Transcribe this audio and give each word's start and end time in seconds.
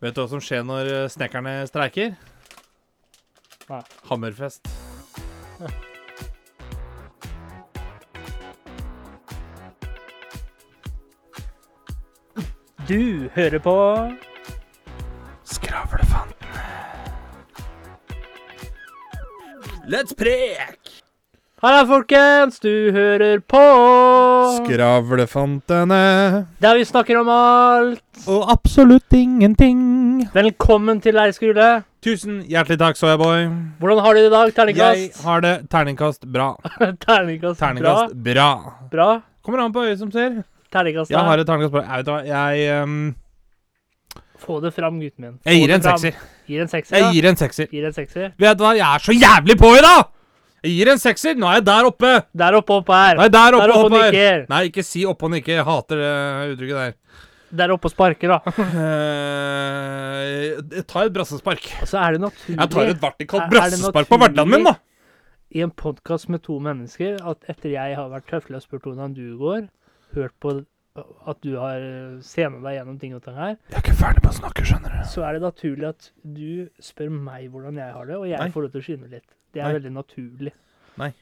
Vet 0.00 0.14
du 0.14 0.20
hva 0.22 0.28
som 0.30 0.42
skjer 0.44 0.64
når 0.66 0.92
eh, 0.92 1.08
snekkerne 1.12 1.56
streiker? 1.70 2.14
Nei. 3.70 3.82
Hammerfest. 4.10 4.68
Du 12.84 13.30
hører 13.32 13.62
på 13.64 13.74
Skravlefantene. 15.48 16.64
Let's 19.88 20.12
prek! 20.12 20.90
Halla, 21.64 21.86
folkens! 21.88 22.60
Du 22.60 22.92
hører 22.92 23.40
på 23.40 23.62
Skravlefantene. 24.58 26.02
Der 26.60 26.76
vi 26.76 26.84
snakker 26.84 27.22
om 27.22 27.32
alt. 27.32 28.03
Og 28.30 28.44
absolutt 28.52 29.12
ingenting. 29.12 29.80
Velkommen 30.32 31.00
til 31.04 31.16
leirskole. 31.18 31.66
Tusen 32.04 32.38
hjertelig 32.48 32.78
takk, 32.80 32.96
Soyaboy. 32.98 33.48
Hvordan 33.82 34.00
har 34.04 34.14
du 34.16 34.20
det 34.22 34.28
i 34.28 34.32
dag? 34.32 34.52
Terningkast? 34.56 35.00
Jeg 35.02 35.24
har 35.26 35.42
det 35.44 35.52
terningkast 35.72 36.24
bra. 36.32 36.46
Terningkast, 37.06 37.58
Terningkast 37.60 38.14
bra. 38.14 38.30
bra. 38.30 38.48
Bra. 38.92 39.08
Kommer 39.44 39.64
an 39.66 39.74
på 39.74 39.84
øyet 39.84 40.00
som 40.00 40.12
ser. 40.14 40.40
Terningkast 40.72 41.12
Jeg 41.12 41.20
har 41.26 41.42
et 41.42 41.50
terningkast 41.50 41.74
bra. 41.74 41.84
Jeg 41.84 42.04
vet 42.04 42.12
hva, 42.14 42.22
jeg 42.30 42.82
um... 42.86 42.96
Få 44.44 44.58
det 44.60 44.72
fram, 44.76 44.96
gutten 45.00 45.24
min. 45.26 45.36
Få 45.42 45.50
Jeg 45.50 45.60
gir 45.60 45.74
en 45.76 45.84
sekser. 45.84 46.24
Gir 46.48 46.64
en 46.64 46.68
sekser, 46.72 46.96
Jeg 47.00 47.14
gir 47.18 47.28
en 47.28 47.38
sekser. 47.40 47.68
Gir 47.72 47.86
en 47.88 47.96
sekser. 47.96 48.32
Vet 48.40 48.58
du 48.60 48.64
hva, 48.64 48.74
jeg 48.78 48.86
er 48.88 49.04
så 49.04 49.16
jævlig 49.16 49.58
på 49.60 49.74
i 49.76 49.84
dag! 49.84 50.02
Jeg 50.64 50.78
gir 50.78 50.90
en 50.94 51.00
sekser. 51.00 51.36
Nå 51.36 51.48
er 51.50 51.58
jeg 51.58 51.66
der 51.68 51.88
oppe. 51.90 52.10
Der 52.32 52.56
oppe 52.56 52.80
opp 52.80 52.88
her. 52.92 53.18
Nei, 53.20 53.28
der 53.28 53.56
oppe, 53.56 53.64
Der 53.66 53.72
oppe 53.74 53.80
og 53.80 53.90
oppe 53.90 54.00
her. 54.00 54.12
nikker. 54.12 54.44
Nei, 54.48 54.60
ikke 54.70 54.84
si 54.86 55.04
oppe 55.08 55.28
og 55.28 55.32
nikke. 55.36 55.58
Jeg 55.58 55.64
hater 55.68 56.00
det 56.00 56.12
uttrykket 56.54 56.78
der. 56.80 56.94
Der 57.52 57.70
oppe 57.74 57.86
og 57.86 57.90
sparker, 57.92 58.28
da. 58.28 58.38
Uh, 58.48 58.54
jeg 60.74 60.84
tar 60.90 61.06
et 61.08 61.12
brassespark. 61.14 61.68
Altså, 61.84 61.98
er 62.00 62.12
det 62.16 62.20
naturlig 62.24 62.58
Jeg 62.58 62.70
tar 62.72 62.88
et 62.90 63.00
vertikalt 63.02 63.42
Er- 63.42 63.46
er 63.46 63.50
brassespark 63.54 64.08
på 64.10 64.18
hverdagen 64.18 64.50
min, 64.50 64.64
da. 64.64 64.74
i 65.54 65.60
en 65.62 65.70
podkast 65.70 66.28
med 66.32 66.42
to 66.42 66.58
mennesker 66.58 67.20
at 67.30 67.38
etter 67.48 67.70
jeg 67.76 67.94
har 67.96 68.08
vært 68.10 68.26
tøffelig 68.30 68.56
og 68.56 68.62
spurt 68.64 68.82
hvordan 68.88 69.14
du 69.14 69.36
går, 69.38 69.68
hørt 70.14 70.32
på 70.42 70.64
at 71.26 71.38
du 71.42 71.56
har 71.58 71.80
senet 72.22 72.62
deg 72.62 72.76
gjennom 72.78 72.98
ting 73.00 73.14
og 73.14 73.22
ting 73.24 73.34
her, 73.34 73.56
Jeg 73.70 73.78
er 73.78 73.82
ikke 73.82 73.96
ferdig 73.98 74.22
med 74.22 74.30
å 74.30 74.34
snakke, 74.38 74.62
skjønner 74.66 74.90
du. 74.94 75.04
så 75.10 75.22
er 75.26 75.32
det 75.34 75.42
naturlig 75.42 75.88
at 75.88 76.10
du 76.22 76.68
spør 76.80 77.10
meg 77.10 77.50
hvordan 77.50 77.76
jeg 77.82 77.92
har 77.92 78.04
det, 78.06 78.16
og 78.16 78.26
jeg 78.28 78.38
Nei. 78.38 78.50
får 78.54 78.62
lov 78.62 78.70
til 78.74 78.80
å 78.80 78.84
skinne 78.88 79.10
litt. 79.10 79.26
Det 79.52 79.60
er 79.62 79.66
Nei. 79.70 79.74
veldig 79.78 79.92
naturlig. 79.94 80.52
Nei. 80.98 81.12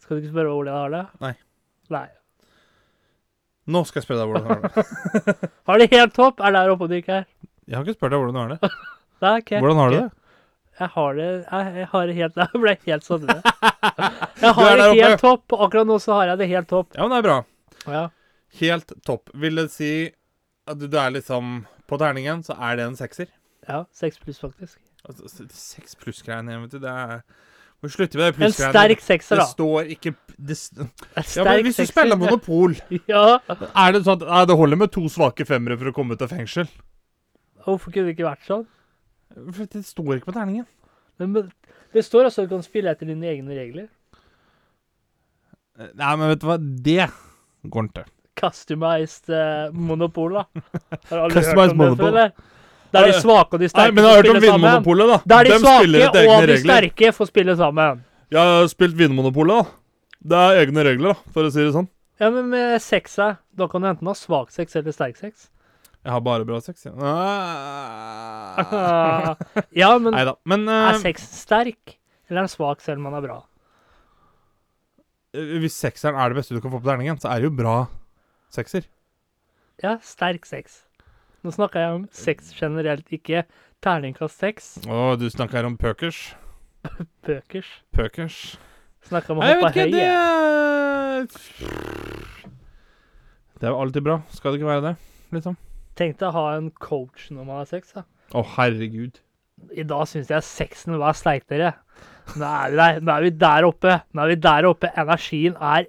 Skal 0.00 0.16
du 0.16 0.22
ikke 0.22 0.32
spørre 0.34 0.52
hvordan 0.52 0.72
jeg 0.72 0.80
har 0.84 0.90
det? 0.90 1.06
Nei. 1.20 1.34
Nei. 1.90 2.08
Nå 3.70 3.82
skal 3.86 4.00
jeg 4.00 4.06
spørre 4.08 4.22
deg 4.24 4.30
hvordan 4.30 4.46
du 4.46 4.48
har 4.52 4.62
det. 4.62 5.50
Har 5.68 5.78
det 5.82 5.90
helt 5.92 6.14
topp? 6.16 6.40
Er 6.40 6.54
der 6.56 6.70
oppe 6.72 6.86
og 6.88 6.90
nikker? 6.94 7.26
Jeg 7.68 7.76
har 7.76 7.84
ikke 7.84 7.98
spurt 7.98 8.14
deg 8.14 8.22
hvordan 8.22 8.34
du 8.34 8.40
har 8.40 8.54
det. 8.54 8.70
Nei, 9.24 9.34
ok. 9.42 9.50
Hvordan 9.60 9.80
har 9.82 9.90
du 9.92 9.96
det? 9.98 10.08
Jeg 10.80 10.88
har 10.94 11.14
det 11.18 11.26
Jeg, 11.28 11.86
har 11.92 12.06
det 12.08 12.14
helt 12.16 12.36
Jeg 12.40 12.60
ble 12.62 12.72
helt 12.86 13.04
sånn. 13.04 13.26
Jeg 13.28 14.54
har 14.56 14.78
det 14.80 14.86
helt 14.96 15.20
topp. 15.20 15.52
Akkurat 15.52 15.86
nå 15.90 15.98
så 16.00 16.16
har 16.16 16.32
jeg 16.32 16.40
det 16.40 16.48
helt 16.54 16.70
topp. 16.70 16.88
Ja, 16.96 17.04
men 17.04 17.12
det 17.12 17.18
er 17.20 17.26
bra. 17.28 17.36
Ja. 17.90 18.04
Helt 18.62 18.94
topp. 19.06 19.28
Vil 19.42 19.60
det 19.60 19.66
si 19.74 19.90
at 20.70 20.80
du 20.80 20.88
er 20.96 21.12
liksom 21.14 21.64
På 21.90 21.98
terningen 22.00 22.42
så 22.46 22.56
er 22.56 22.80
det 22.80 22.88
en 22.88 22.96
sekser? 22.98 23.28
ja 23.68 23.82
seks 23.94 24.16
pluss, 24.18 24.38
faktisk. 24.40 24.78
Altså, 25.04 25.28
Seks 25.52 25.92
pluss-greiene, 26.00 26.56
vet 26.64 26.72
du. 26.72 26.78
Det 26.82 26.90
er 26.90 27.20
Må 27.80 27.88
slutte 27.88 28.18
med 28.20 28.34
det 28.36 28.44
En 28.44 28.52
sterk 28.52 29.00
sekser, 29.00 29.38
Det 29.38 29.44
da. 29.44 29.46
står 29.54 29.86
ikke 29.94 30.10
det, 30.36 30.56
Ja, 31.36 31.44
men 31.46 31.64
Hvis 31.64 31.78
du 31.80 31.86
spiller 31.88 32.18
Monopol, 32.20 32.74
Ja. 33.08 33.38
er 33.48 33.92
det 33.96 34.02
sånn 34.04 34.20
at 34.20 34.26
nei, 34.28 34.42
det 34.50 34.56
holder 34.60 34.80
med 34.82 34.92
to 34.92 35.06
svake 35.12 35.46
femmere 35.48 35.78
for 35.80 35.88
å 35.88 35.94
komme 35.96 36.12
ut 36.16 36.22
av 36.26 36.28
fengsel? 36.34 36.68
Hvorfor 37.64 37.92
kunne 37.92 38.10
det 38.10 38.16
ikke 38.18 38.28
vært 38.28 38.44
sånn? 38.48 38.66
For 39.52 39.64
det 39.72 39.84
står 39.86 40.18
ikke 40.18 40.28
på 40.32 40.36
terningen. 40.36 40.66
Men, 41.20 41.32
men 41.32 41.50
det 41.94 42.04
står 42.04 42.28
altså 42.28 42.42
at 42.44 42.48
du 42.50 42.54
kan 42.56 42.64
spille 42.66 42.92
etter 42.92 43.08
dine 43.08 43.28
egne 43.32 43.56
regler. 43.56 43.88
Nei, 45.96 46.14
men 46.20 46.28
vet 46.34 46.40
du 46.42 46.48
hva? 46.50 46.56
Det 46.60 47.04
går 47.72 47.88
ikke. 47.90 48.04
Customized 48.40 49.28
uh, 49.32 49.68
monopol, 49.76 50.36
da. 50.40 50.44
Har 51.10 51.32
Customized 51.32 51.56
hørt 51.56 51.58
om 51.58 51.68
det 51.68 51.76
monopol. 51.80 52.00
før, 52.00 52.08
eller? 52.08 52.32
Der 52.94 53.06
de 53.06 53.20
svake 53.20 53.56
og 53.56 53.62
de 53.62 53.68
sterke 53.70 53.90
Nei, 53.90 53.96
men 53.96 54.04
jeg 54.04 54.10
har 54.10 54.20
hørt 54.20 54.32
om. 54.32 54.40
Vinmonopolet, 54.44 55.10
da. 55.10 55.18
Der 55.32 55.46
de 55.46 55.52
Dem 55.54 55.64
svake 55.64 55.84
og 55.84 56.16
de 56.16 56.24
regler. 56.26 56.62
sterke 56.64 57.12
får 57.16 57.30
spille 57.30 57.54
sammen. 57.58 58.02
Jeg 58.30 58.50
har 58.50 58.68
spilt 58.72 58.98
Vinmonopolet, 58.98 59.60
da. 59.60 59.64
Det 60.30 60.40
er 60.46 60.64
egne 60.64 60.84
regler, 60.84 61.14
da, 61.14 61.32
for 61.34 61.48
å 61.48 61.52
si 61.54 61.62
det 61.62 61.72
sånn. 61.76 61.88
Ja, 62.20 62.28
men 62.34 62.50
med 62.52 62.82
sexa, 62.84 63.28
da 63.56 63.64
kan 63.70 63.80
du 63.80 63.88
enten 63.88 64.10
ha 64.10 64.14
svak 64.18 64.48
sex 64.52 64.76
eller 64.76 64.92
sterk 64.92 65.16
sex. 65.16 65.48
Jeg 66.04 66.12
har 66.12 66.20
bare 66.24 66.44
bra 66.48 66.58
sex, 66.64 66.84
ja. 66.88 66.92
ja, 69.82 69.90
men 70.00 70.14
Neida. 70.16 70.34
men 70.48 70.60
uh, 70.68 70.74
er 70.90 70.94
eh, 70.94 71.02
sex 71.02 71.24
sterk, 71.42 71.96
eller 72.28 72.42
er 72.42 72.46
den 72.46 72.52
svak 72.52 72.78
selv 72.84 73.00
om 73.00 73.04
man 73.08 73.16
er 73.20 73.26
bra? 73.26 73.38
hvis 75.30 75.76
sekseren 75.78 76.16
er 76.18 76.30
det 76.30 76.40
beste 76.40 76.56
du 76.56 76.62
kan 76.62 76.72
få 76.72 76.80
på 76.82 76.88
terningen, 76.88 77.18
så 77.22 77.30
er 77.30 77.40
det 77.40 77.50
jo 77.50 77.54
bra 77.54 77.74
sekser. 78.50 78.86
Ja, 79.82 79.96
sterk 80.02 80.46
sex. 80.48 80.82
Nå 81.44 81.52
snakker 81.54 81.80
jeg 81.80 81.96
om 81.96 82.02
sex 82.12 82.50
generelt, 82.52 83.06
ikke 83.08 83.44
terningkast 83.80 84.42
seks. 84.42 84.66
Å, 84.84 85.16
du 85.16 85.24
snakker 85.32 85.64
om 85.64 85.78
pøkers. 85.80 86.18
Pøkers. 87.26 87.70
Pøkers. 87.96 88.36
Snakker 89.08 89.32
om 89.32 89.40
å 89.40 89.46
hoppe 89.46 89.70
vet 89.70 89.72
ikke, 89.72 89.86
høy. 89.86 89.92
det 89.94 90.04
er... 90.10 91.24
Det 93.60 93.68
er 93.68 93.72
jo 93.74 93.80
alltid 93.80 94.04
bra. 94.04 94.18
Skal 94.32 94.52
det 94.52 94.60
ikke 94.60 94.70
være 94.70 94.84
det, 94.90 94.94
liksom? 95.36 95.56
Tenk 95.96 96.20
deg 96.20 96.28
å 96.28 96.36
ha 96.36 96.44
en 96.58 96.70
coach 96.80 97.28
når 97.32 97.44
man 97.48 97.60
har 97.60 97.68
sex. 97.68 97.96
da. 97.96 98.04
Å, 98.36 98.44
herregud. 98.56 99.20
I 99.76 99.84
dag 99.84 100.06
syns 100.08 100.30
jeg 100.32 100.46
sexen 100.46 100.96
var 101.00 101.16
sterk. 101.16 101.48
Nå 101.50 101.56
er, 101.56 102.70
vi 102.70 102.78
der, 102.80 103.00
nå 103.04 103.16
er 103.16 103.26
vi 103.26 103.32
der 103.36 103.66
oppe. 103.68 103.98
Nå 104.12 104.24
er 104.24 104.32
vi 104.32 104.38
der 104.44 104.68
oppe. 104.68 104.92
Energien 105.00 105.56
er 105.56 105.88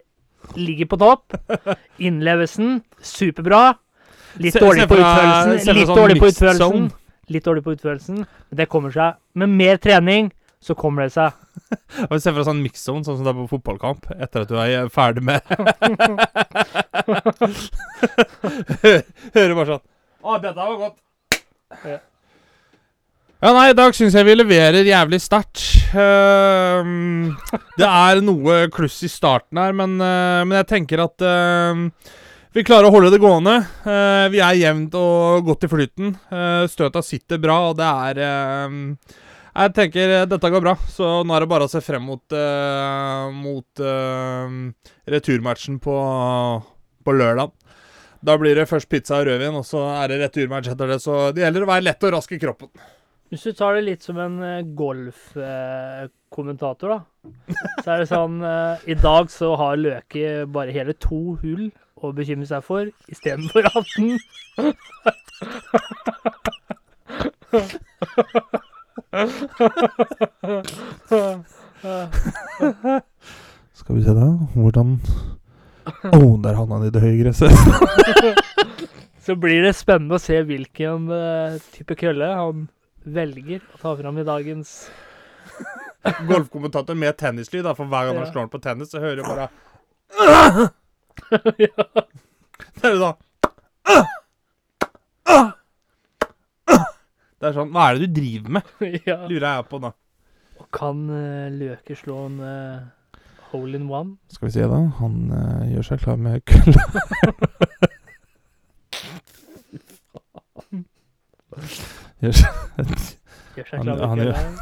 ligger 0.58 0.90
på 0.92 1.00
topp. 1.00 1.38
Innlevelsen 2.08 2.82
superbra. 3.00 3.78
Litt 4.40 4.60
dårlig 4.60 4.88
på 4.88 4.96
utførelsen. 5.00 5.76
Litt 5.76 5.88
sånn 5.88 5.98
dårlig 5.98 6.20
på 6.22 6.30
utførelsen. 6.32 6.92
Litt 7.32 7.48
dårlig 7.48 7.64
på 7.66 7.74
utførelsen. 7.76 8.22
Men 8.24 8.62
det 8.62 8.68
kommer 8.72 8.94
seg. 8.96 9.20
Med 9.34 9.50
mer 9.50 9.82
trening 9.82 10.32
så 10.62 10.76
kommer 10.78 11.08
det 11.08 11.14
seg. 11.16 11.32
Og 12.10 12.22
Se 12.22 12.30
for 12.30 12.40
deg 12.40 12.48
sånn 12.48 12.62
mix-zone, 12.64 13.04
sånn 13.08 13.18
som 13.18 13.26
det 13.26 13.34
er 13.34 13.40
på 13.42 13.52
fotballkamp, 13.56 14.02
etter 14.14 14.46
at 14.46 14.52
du 14.52 14.56
er 14.62 14.92
ferdig 14.94 15.24
med 15.26 15.42
Hører 19.36 19.56
bare 19.58 19.70
sånn 19.74 19.84
Å, 20.22 20.38
dette 20.38 20.56
var 20.56 20.78
godt. 20.78 20.98
Ja. 21.82 21.98
Ja, 23.42 23.56
nei, 23.56 23.72
i 23.72 23.74
dag 23.74 23.96
syns 23.98 24.14
jeg 24.14 24.28
vi 24.28 24.36
leverer 24.36 24.86
jævlig 24.86 25.18
sterkt. 25.24 25.64
Uh, 25.96 27.34
det 27.74 27.88
er 27.88 28.22
noe 28.22 28.68
kluss 28.70 29.00
i 29.02 29.10
starten 29.10 29.58
her, 29.58 29.74
men, 29.74 29.96
uh, 29.98 30.46
men 30.46 30.60
jeg 30.60 30.68
tenker 30.70 31.02
at 31.08 31.26
ehm, 31.26 31.88
vi 32.56 32.64
klarer 32.68 32.90
å 32.90 32.94
holde 32.94 33.12
det 33.14 33.22
gående. 33.22 33.58
Eh, 33.88 34.28
vi 34.34 34.42
er 34.44 34.60
jevnt 34.60 34.96
og 35.00 35.46
godt 35.48 35.68
i 35.68 35.72
flyten. 35.72 36.16
Uh, 36.32 36.66
støta 36.72 37.04
sitter 37.06 37.40
bra, 37.42 37.58
og 37.70 37.78
det 37.80 37.88
er 37.88 38.22
ehm, 38.26 38.82
Jeg 39.52 39.74
tenker 39.76 40.14
eh, 40.16 40.28
dette 40.32 40.52
går 40.52 40.64
bra, 40.64 40.76
så 40.88 41.24
nå 41.28 41.36
er 41.36 41.44
det 41.44 41.52
bare 41.52 41.68
å 41.68 41.72
se 41.72 41.82
frem 41.84 42.06
mot, 42.08 42.24
eh, 42.32 43.26
mot 43.36 43.82
returmatchen 45.12 45.82
på, 45.84 45.96
på 47.04 47.18
lørdag. 47.18 47.52
Da 48.22 48.38
blir 48.38 48.56
det 48.56 48.70
først 48.70 48.90
pizza 48.90 49.20
og 49.20 49.28
rødvin, 49.28 49.56
og 49.58 49.66
så 49.66 49.80
er 49.98 50.12
det 50.12 50.22
returmatch 50.22 50.70
etter 50.72 50.88
det. 50.94 51.00
Så 51.02 51.32
det 51.36 51.42
gjelder 51.44 51.64
å 51.66 51.72
være 51.72 51.88
lett 51.88 52.04
og 52.06 52.14
rask 52.16 52.32
i 52.36 52.42
kroppen. 52.42 52.70
Hvis 53.32 53.46
du 53.48 53.52
tar 53.56 53.78
det 53.78 53.86
litt 53.88 54.04
som 54.04 54.18
en 54.20 54.44
eh, 54.44 54.68
golfkommentator, 54.76 56.92
da. 56.92 57.00
Så 57.80 57.88
er 57.88 57.98
det 58.02 58.10
sånn 58.10 58.42
eh, 58.44 58.84
I 58.92 58.96
dag 59.00 59.32
så 59.32 59.56
har 59.56 59.80
Løke 59.80 60.44
bare 60.52 60.76
hele 60.76 60.92
to 61.00 61.40
hull 61.40 61.72
å 62.02 62.12
bekymre 62.16 62.48
seg 62.50 62.64
for 62.66 62.90
istedenfor 63.12 63.64
18. 63.70 64.20
Skal 73.74 73.96
vi 73.96 74.04
se 74.06 74.14
da, 74.16 74.28
hvordan 74.56 74.98
Å, 76.14 76.20
der 76.44 76.56
havna 76.56 76.78
han 76.78 76.86
i 76.88 76.92
det 76.94 77.02
høye 77.04 77.20
gresset. 77.24 77.54
Så 79.26 79.36
blir 79.38 79.62
det 79.66 79.74
spennende 79.78 80.18
å 80.18 80.22
se 80.22 80.40
hvilken 80.46 81.10
eh, 81.14 81.58
type 81.76 81.94
kølle 82.00 82.28
han 82.38 82.68
velger 83.06 83.62
å 83.76 83.82
ta 83.82 83.96
fram 83.98 84.18
i 84.22 84.26
dagens 84.26 84.90
Golfkommentator 86.26 86.98
med 86.98 87.14
tennislyd, 87.18 87.62
da, 87.66 87.76
for 87.78 87.86
hver 87.90 88.08
gang 88.08 88.18
han 88.18 88.30
slår 88.32 88.48
den 88.48 88.54
på 88.54 88.62
tennis, 88.64 88.90
så 88.90 89.02
hører 89.04 89.22
du 89.22 89.28
bare 89.28 89.50
ja. 91.68 91.86
Det 92.76 92.84
er 92.88 92.96
jo 92.96 93.00
da 93.06 93.12
Det 97.42 97.50
er 97.50 97.56
sånn 97.56 97.72
Hva 97.74 97.88
er 97.90 97.98
det 97.98 98.08
du 98.12 98.20
driver 98.22 98.50
med? 98.58 98.64
ja. 99.10 99.16
Lurer 99.30 99.48
jeg 99.58 99.68
på 99.72 99.80
da. 99.82 99.92
Og 100.62 100.68
kan 100.78 101.00
eh, 101.10 101.48
Løke 101.58 101.96
slå 101.98 102.18
en 102.28 102.36
eh, 102.46 103.24
hole 103.52 103.80
in 103.80 103.88
one? 103.90 104.18
Skal 104.32 104.48
vi 104.48 104.54
se, 104.60 104.68
da. 104.70 104.78
Han 105.00 105.16
eh, 105.34 105.64
gjør 105.74 105.88
seg 105.90 106.04
klar 106.06 106.20
med 106.22 106.44
kølla. 106.46 106.86
Gjør 112.22 112.36
seg, 112.38 112.52
Gjør 113.58 113.68
seg 113.68 113.78
Han- 113.78 113.88
klar 113.88 114.08
han 114.08 114.18
med 114.18 114.26
gjør- 114.28 114.36
kvelden. 114.38 114.60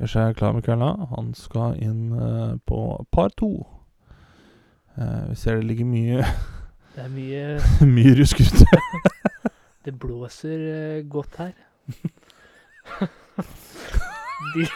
gjør 0.00 0.10
seg 0.14 0.36
klar 0.40 0.52
med 0.56 0.64
kølla. 0.64 0.88
Han 1.14 1.34
skal 1.34 1.76
inn 1.84 2.12
eh, 2.16 2.54
på 2.66 2.80
par 3.12 3.28
to. 3.36 3.50
Eh, 4.98 5.28
vi 5.30 5.36
ser 5.38 5.60
det 5.60 5.68
ligger 5.68 5.86
mye, 5.88 6.24
Det 6.94 7.04
er 7.04 7.12
mye 7.14 7.44
mye 7.96 8.14
rusk 8.18 8.40
ute. 8.42 8.66
Det 9.86 9.94
blåser 9.96 10.64
eh, 10.70 11.04
godt 11.08 11.38
her. 11.40 11.54
De, 14.54 14.66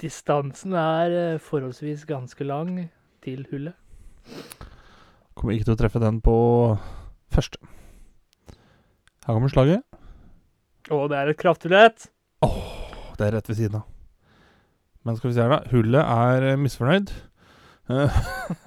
distansen 0.00 0.74
er 0.78 1.14
eh, 1.18 1.40
forholdsvis 1.42 2.06
ganske 2.08 2.44
lang 2.48 2.74
til 3.22 3.44
hullet. 3.52 3.76
Kommer 5.38 5.54
ikke 5.54 5.68
til 5.70 5.76
å 5.76 5.80
treffe 5.80 6.02
den 6.02 6.18
på 6.24 6.34
første. 7.32 7.60
Her 9.22 9.36
kommer 9.36 9.52
slaget. 9.52 9.84
Å, 10.90 11.04
det 11.08 11.18
er 11.20 11.30
et 11.30 11.38
krafthullett! 11.38 12.08
Det 12.42 13.28
er 13.28 13.36
rett 13.36 13.48
ved 13.48 13.58
siden 13.60 13.78
av. 13.78 13.86
Men 15.06 15.18
skal 15.18 15.30
vi 15.30 15.36
se 15.36 15.44
her, 15.44 15.52
da. 15.52 15.60
Hullet 15.70 16.02
er 16.02 16.58
misfornøyd. 16.58 17.12
Eh, 17.92 18.20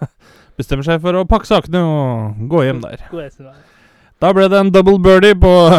Bestemmer 0.60 0.86
seg 0.88 1.02
for 1.04 1.18
å 1.20 1.26
pakke 1.28 1.48
sakene 1.50 1.82
og 1.84 2.46
gå 2.52 2.62
hjem 2.68 2.84
der. 2.86 3.02
Da 4.24 4.30
ble 4.32 4.46
det 4.48 4.60
en 4.62 4.70
double 4.72 5.00
birdie 5.04 5.36
på 5.36 5.52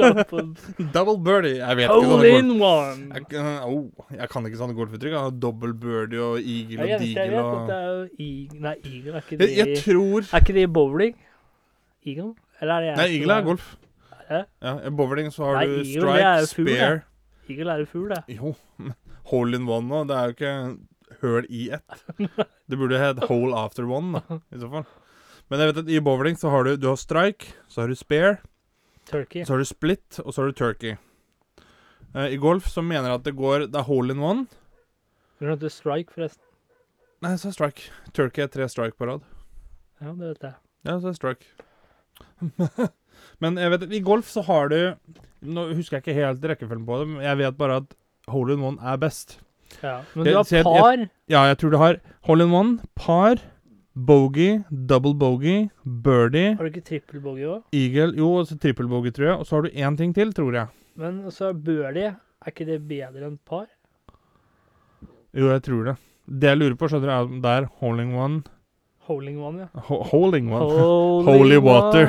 Double 0.94 1.16
birdie. 1.24 1.56
Jeg 1.60 1.76
vet 1.78 1.86
ikke 1.88 2.10
sånne 2.10 2.32
in 2.36 2.50
golf... 2.50 2.62
one! 2.68 3.06
Jeg, 3.14 3.24
kan- 3.30 3.62
oh, 3.66 4.04
jeg 4.16 4.28
kan 4.32 4.46
ikke 4.48 4.60
sånne 4.60 4.76
golfuttrykk. 4.76 5.16
Double 5.42 5.72
birdie 5.80 6.20
og 6.24 6.38
eagle 6.40 6.86
og 6.86 7.04
deagle 7.04 7.42
og 7.44 7.72
Nei, 8.20 8.74
eagle 8.84 9.16
er 9.16 9.24
ikke 9.24 9.40
det 9.40 9.48
jeg, 9.50 9.56
jeg 9.60 9.82
tror 9.84 10.26
Er 10.28 10.44
ikke 10.44 10.56
det 10.56 10.66
i 10.66 10.72
bowling? 10.78 11.16
Eagle? 12.06 12.32
Eller 12.60 12.74
er 12.74 12.80
det 12.80 12.90
jeg 12.90 13.00
Nei, 13.00 13.08
eagle 13.18 13.38
er 13.38 13.48
golf. 13.48 13.70
Er 14.30 14.44
Ja, 14.62 14.76
I 14.86 14.92
bowling 15.00 15.32
så 15.34 15.48
har 15.48 15.58
Nei, 15.60 15.66
du 15.66 15.80
strike, 15.88 16.46
spare 16.52 17.00
Eagle 17.50 17.72
er 17.74 17.80
jo 17.82 17.88
fugl, 17.90 18.12
det. 18.14 18.36
Jo, 18.36 18.52
hole 19.32 19.58
in 19.58 19.64
one 19.66 19.90
òg. 19.96 20.06
Det 20.06 20.16
er 20.16 20.28
jo 20.28 20.36
ikke 20.36 20.52
høl 21.22 21.46
i 21.48 21.68
ett. 21.76 22.04
Det 22.70 22.78
burde 22.78 22.98
hett 23.00 23.24
hole 23.30 23.56
after 23.56 23.84
one, 23.90 24.20
da, 24.20 24.40
i 24.54 24.60
så 24.60 24.68
fall. 24.70 24.86
Men 25.50 25.60
jeg 25.62 25.70
vet 25.72 25.80
at 25.82 25.88
i 25.90 26.00
bowling 26.06 26.36
så 26.38 26.50
har 26.52 26.64
du 26.64 26.76
Du 26.78 26.86
har 26.88 26.96
strike, 27.00 27.52
så 27.68 27.82
har 27.82 27.88
du 27.90 27.96
spare, 27.98 28.36
Turkey. 29.10 29.42
så 29.44 29.54
har 29.56 29.58
du 29.58 29.66
split, 29.66 30.20
og 30.22 30.32
så 30.34 30.42
har 30.42 30.52
du 30.52 30.58
turkey. 30.60 30.96
Eh, 32.14 32.28
I 32.34 32.38
golf 32.42 32.68
så 32.70 32.82
mener 32.82 33.08
jeg 33.10 33.18
at 33.20 33.24
det 33.26 33.34
går 33.38 33.66
Det 33.70 33.78
er 33.80 33.88
hole 33.88 34.14
in 34.14 34.22
one. 34.22 34.46
Du 35.40 35.46
kan 35.48 35.58
til 35.58 35.70
strike, 35.72 36.12
forresten. 36.14 36.44
Nei, 37.24 37.34
så 37.36 37.50
er 37.50 37.56
strike. 37.56 37.90
Turkey 38.16 38.44
er 38.44 38.48
tre 38.52 38.68
strike 38.68 38.96
på 38.96 39.08
rad. 39.08 39.24
Ja, 40.00 40.12
det 40.14 40.28
vet 40.34 40.46
jeg. 40.46 40.54
Ja, 40.86 40.94
så 41.00 41.10
er 41.10 41.18
strike. 41.18 41.46
men 43.42 43.58
jeg 43.60 43.72
vet 43.72 43.84
at 43.88 43.92
i 43.96 44.00
golf 44.04 44.28
så 44.30 44.42
har 44.44 44.68
du 44.72 44.76
Nå 45.40 45.62
husker 45.72 45.96
jeg 45.98 46.04
ikke 46.04 46.18
helt 46.18 46.42
rekkefølgen 46.44 46.84
på 46.84 46.98
det, 47.00 47.06
men 47.08 47.22
jeg 47.24 47.38
vet 47.40 47.56
bare 47.56 47.78
at 47.80 47.94
hole 48.28 48.52
in 48.56 48.64
one 48.64 48.76
er 48.84 48.98
best. 49.00 49.38
Ja. 49.82 50.00
Men 50.14 50.24
du 50.24 50.34
har 50.36 50.44
ser- 50.44 50.56
jeg- 50.56 50.64
par. 50.64 51.08
Ja, 51.28 51.42
jeg 51.48 51.58
tror 51.58 51.70
du 51.70 51.76
har 51.78 51.96
hole 52.26 52.44
in 52.44 52.52
one, 52.52 52.78
par, 52.96 53.36
bogey, 53.96 54.62
double 54.70 55.14
bogey, 55.14 55.68
birdie, 55.84 56.54
Har 56.56 56.64
du 56.64 56.70
ikke 56.70 56.84
trippel 56.84 57.20
bogey 57.20 57.44
òg? 57.44 57.62
eagle 57.72 58.16
Jo, 58.16 58.32
og 58.40 58.46
så 58.46 58.58
trippel 58.58 58.86
bogey, 58.88 59.10
tror 59.12 59.26
jeg. 59.26 59.38
Og 59.38 59.46
så 59.46 59.56
har 59.56 59.62
du 59.62 59.68
én 59.70 59.96
ting 59.96 60.14
til, 60.14 60.32
tror 60.32 60.52
jeg. 60.52 60.66
Men 60.96 61.22
så 61.30 61.52
birdie 61.52 62.16
Er 62.46 62.50
ikke 62.50 62.64
det 62.66 62.88
bedre 62.88 63.26
enn 63.26 63.38
par? 63.44 63.66
Jo, 65.34 65.48
jeg 65.52 65.62
tror 65.62 65.84
det. 65.84 65.96
Det 66.28 66.48
jeg 66.48 66.58
lurer 66.58 66.74
på, 66.76 66.88
skjønner 66.88 67.06
du, 67.06 67.10
er 67.10 67.26
om 67.26 67.40
det 67.42 67.50
er 67.50 67.66
holding 67.80 68.14
one 68.16 68.42
Holding 69.10 69.40
one, 69.42 69.58
ja. 69.58 69.80
ho 69.88 70.02
Holding 70.04 70.52
one. 70.52 70.60
Holy, 70.70 71.24
Holy 71.24 71.56
water. 71.58 72.06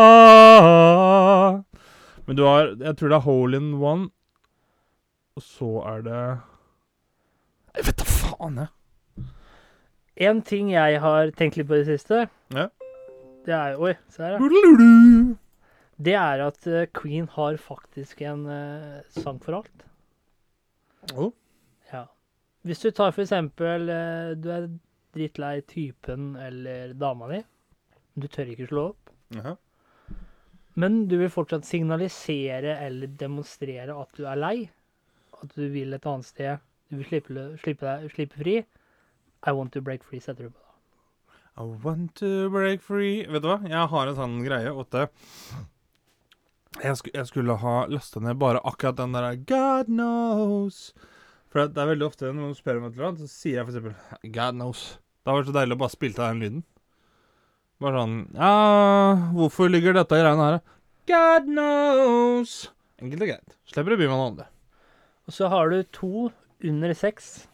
Ah! 0.00 1.60
Men 2.26 2.36
du 2.38 2.42
har 2.46 2.74
Jeg 2.78 2.96
tror 2.96 3.08
det 3.10 3.16
er 3.18 3.24
hole 3.26 3.56
in 3.60 3.74
one, 3.82 4.08
og 5.40 5.46
så 5.46 5.70
er 5.88 6.04
det 6.04 6.20
Jeg 7.76 7.86
vet 7.86 8.00
da 8.02 8.06
faen, 8.08 8.60
jeg. 8.60 9.26
En 10.20 10.42
ting 10.44 10.68
jeg 10.74 11.00
har 11.00 11.30
tenkt 11.38 11.56
litt 11.56 11.68
på 11.70 11.78
i 11.78 11.84
det 11.84 11.94
siste, 11.94 12.26
Ja. 12.52 12.68
det 13.46 13.54
er 13.56 13.78
Oi, 13.80 13.94
se 14.12 14.22
her, 14.26 14.36
ja. 14.36 15.36
Det 16.00 16.14
er 16.16 16.42
at 16.46 16.66
eh, 16.66 16.86
Queen 16.96 17.26
har 17.28 17.56
faktisk 17.60 18.22
en 18.24 18.46
uh, 18.48 19.00
sang 19.12 19.40
for 19.40 19.58
alt. 19.58 19.82
Oh. 21.12 21.32
Ja. 21.92 22.06
Hvis 22.64 22.80
du 22.80 22.90
tar 22.90 23.12
for 23.12 23.24
eksempel 23.24 23.84
uh, 23.88 24.32
Du 24.32 24.48
er 24.52 24.70
drittlei 25.12 25.60
typen 25.68 26.36
eller 26.40 26.94
dama 26.96 27.28
di. 27.32 27.42
Du 28.16 28.28
tør 28.32 28.48
ikke 28.52 28.68
slå 28.70 28.86
opp. 28.94 29.12
Jaha. 29.36 29.56
Men 30.80 31.02
du 31.10 31.18
vil 31.20 31.32
fortsatt 31.32 31.68
signalisere 31.68 32.78
eller 32.86 33.10
demonstrere 33.20 33.92
at 33.92 34.16
du 34.16 34.24
er 34.24 34.40
lei. 34.40 34.56
At 35.40 35.54
du 35.56 35.68
vil 35.72 35.96
et 35.96 36.06
annet 36.06 36.28
sted. 36.28 36.64
Du 36.90 36.98
vil 36.98 37.06
slippe, 37.06 37.44
slippe, 37.62 37.86
deg, 37.86 38.10
slippe 38.14 38.40
fri. 38.40 38.56
I 39.46 39.52
want 39.56 39.72
to 39.72 39.80
break 39.80 40.04
free, 40.04 40.20
setter 40.20 40.48
du 40.48 40.50
på 40.50 40.60
da. 40.60 40.66
I 41.60 41.66
want 41.84 42.14
to 42.20 42.48
break 42.52 42.82
free 42.84 43.26
Vet 43.28 43.42
du 43.42 43.48
hva? 43.50 43.58
Jeg 43.68 43.88
har 43.92 44.08
en 44.08 44.16
sånn 44.16 44.40
greie, 44.44 44.72
Åtte. 44.72 45.08
Jeg, 46.80 46.96
sk 46.96 47.10
jeg 47.12 47.26
skulle 47.28 47.56
ha 47.60 47.74
lasta 47.90 48.22
ned 48.22 48.38
bare 48.40 48.62
akkurat 48.64 49.00
den 49.00 49.16
der 49.16 49.40
God 49.48 49.90
knows. 49.90 50.90
For 51.50 51.66
det 51.66 51.82
er 51.82 51.90
veldig 51.90 52.06
ofte 52.06 52.28
når 52.28 52.36
noen 52.38 52.58
spør 52.58 52.78
om 52.78 52.86
et 52.86 52.94
eller 52.94 53.08
annet, 53.10 53.24
så 53.24 53.32
sier 53.32 53.58
jeg 53.58 53.66
eksempel 53.66 54.30
God 54.36 54.58
knows. 54.60 54.84
Det 55.20 55.30
hadde 55.30 55.40
vært 55.40 55.50
så 55.50 55.56
deilig 55.58 55.76
å 55.76 55.80
bare 55.82 55.96
spille 55.96 56.20
av 56.20 56.30
den 56.30 56.44
lyden. 56.44 56.62
Bare 57.80 58.02
sånn 58.04 58.16
Ja, 58.36 58.52
hvorfor 59.34 59.72
ligger 59.72 59.96
dette 59.96 60.20
i 60.20 60.24
regnet 60.24 60.46
her? 60.46 60.62
God 61.10 61.50
knows. 61.50 62.54
Enkelt 63.00 63.24
og 63.24 63.32
greit. 63.32 63.58
Slipper 63.68 63.96
å 63.96 64.00
bry 64.00 64.08
meg 64.08 64.18
noe 64.20 64.30
om 64.30 64.40
det. 64.40 64.48
Og 65.30 65.34
så 65.36 65.46
har 65.46 65.70
du 65.70 65.76
to 65.94 66.24
under 66.66 66.90
seks, 66.98 67.44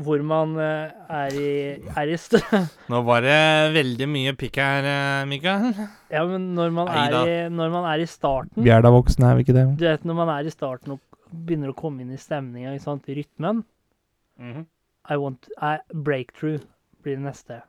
hvor 0.00 0.22
man 0.24 0.54
eh, 0.56 0.94
er 1.12 1.34
i, 1.36 1.50
er 1.92 2.08
i 2.08 2.16
stø... 2.16 2.40
Nå 2.92 3.02
var 3.04 3.20
det 3.20 3.36
veldig 3.74 4.08
mye 4.08 4.32
pikk 4.40 4.56
her, 4.62 4.88
eh, 4.88 5.26
Mikael. 5.28 5.74
Ja, 6.08 6.22
men 6.24 6.54
når 6.56 6.72
man, 6.72 6.88
er 6.88 7.18
i, 7.20 7.34
når 7.52 7.74
man 7.74 7.84
er 7.90 8.00
i 8.00 8.08
starten 8.08 8.64
Vi 8.64 8.72
er 8.72 8.80
da 8.80 8.94
voksne, 8.94 9.28
er 9.28 9.36
vi 9.36 9.44
ikke 9.44 9.58
det? 9.58 9.66
Du 9.76 9.84
vet 9.84 10.08
når 10.08 10.18
man 10.22 10.32
er 10.38 10.48
i 10.48 10.54
starten 10.56 10.96
og 10.96 11.20
begynner 11.28 11.74
å 11.74 11.76
komme 11.76 12.00
inn 12.00 12.16
i 12.16 12.20
stemninga, 12.20 12.72
rytmen 12.80 13.60
Mhm. 14.40 14.64
I 15.12 15.16
want 15.20 15.50
I, 15.60 15.76
Breakthrough 15.92 16.64
blir 17.04 17.20
det 17.20 17.26
neste. 17.28 17.60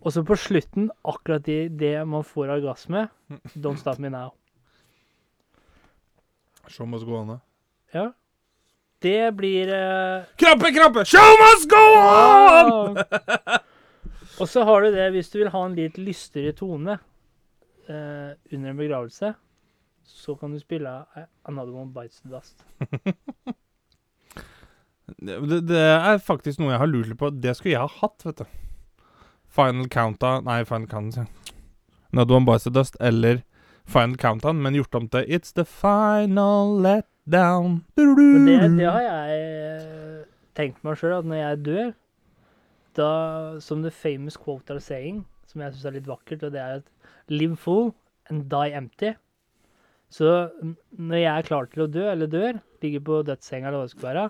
Og 0.00 0.12
så 0.16 0.24
på 0.24 0.36
slutten, 0.40 0.88
akkurat 1.04 1.44
i 1.52 1.68
det 1.68 1.98
man 2.08 2.24
får 2.24 2.56
orgasme, 2.56 3.10
Don't 3.60 3.84
Stop 3.84 4.00
Me 4.00 4.08
Now. 4.08 4.32
Show 6.72 6.86
must 6.88 7.04
go 7.04 7.20
on. 7.20 7.40
Ja. 7.92 8.12
Det 9.04 9.34
blir 9.36 9.68
uh... 9.68 10.24
Krampe, 10.40 10.70
krampe! 10.72 11.04
Show 11.04 11.36
must 11.42 11.68
go 11.68 11.82
on! 12.00 12.96
Og 14.40 14.48
så 14.48 14.64
har 14.64 14.80
du 14.80 14.94
det, 14.94 15.10
hvis 15.12 15.28
du 15.30 15.38
vil 15.42 15.52
ha 15.52 15.64
en 15.66 15.76
litt 15.76 15.98
lystigere 16.00 16.56
tone 16.56 16.96
uh, 16.96 18.30
under 18.52 18.70
en 18.70 18.80
begravelse, 18.80 19.34
så 20.04 20.34
kan 20.40 20.52
du 20.52 20.58
spille 20.60 20.90
eh, 21.16 21.28
Another 21.44 21.76
One 21.76 21.92
Bites 21.92 22.20
the 22.24 22.32
Dust. 22.32 22.64
Det, 25.04 25.36
det 25.68 25.78
er 25.78 26.16
faktisk 26.18 26.62
noe 26.62 26.70
jeg 26.72 26.80
har 26.80 26.88
lurt 26.88 27.10
litt 27.10 27.18
på. 27.20 27.28
Det 27.28 27.52
skulle 27.56 27.74
jeg 27.74 27.84
ha 27.84 27.98
hatt, 28.00 28.24
vet 28.24 28.38
du. 28.40 28.46
Final 29.52 29.84
Countdown 29.92 30.46
Nei, 30.48 30.62
Final 30.64 30.88
Countdown. 30.88 31.28
Another 32.12 32.38
One 32.38 32.48
Bites 32.48 32.64
the 32.64 32.72
Dust 32.72 32.96
eller 33.00 33.42
Final 33.84 34.16
Countdown, 34.16 34.62
men 34.64 34.80
gjort 34.80 34.96
om 34.96 35.08
til 35.12 35.28
It's 35.28 35.52
the 35.52 35.66
final 35.68 36.80
letdown. 37.26 37.84
Men 37.96 38.46
det, 38.46 38.78
det 38.78 38.88
har 38.88 39.02
jeg 39.02 39.42
eh, 39.42 40.24
tenkt 40.56 40.82
meg 40.84 40.98
sjøl, 40.98 41.18
at 41.18 41.28
når 41.28 41.40
jeg 41.40 41.62
dør, 41.64 41.92
da 42.94 43.58
Som 43.58 43.82
the 43.82 43.90
famous 43.90 44.36
quote 44.36 44.70
are 44.70 44.80
saying, 44.80 45.24
som 45.50 45.60
jeg 45.60 45.74
syns 45.74 45.84
er 45.84 45.96
litt 45.96 46.06
vakkert, 46.06 46.44
og 46.46 46.52
det 46.54 46.60
er 46.60 46.76
at 46.78 46.90
Live 47.28 47.56
full 47.56 47.92
and 48.30 48.44
die 48.50 48.70
empty. 48.76 49.14
Så 50.12 50.50
når 50.92 51.16
jeg 51.18 51.32
er 51.32 51.48
klar 51.48 51.66
til 51.72 51.86
å 51.86 51.90
dø, 51.90 52.04
eller 52.12 52.30
dør, 52.30 52.60
ligger 52.84 53.02
på 53.02 53.22
dødssenga 53.26 53.66
eller 53.66 53.80
hva 53.80 53.88
det 53.88 53.94
skal 53.96 54.08
være, 54.10 54.24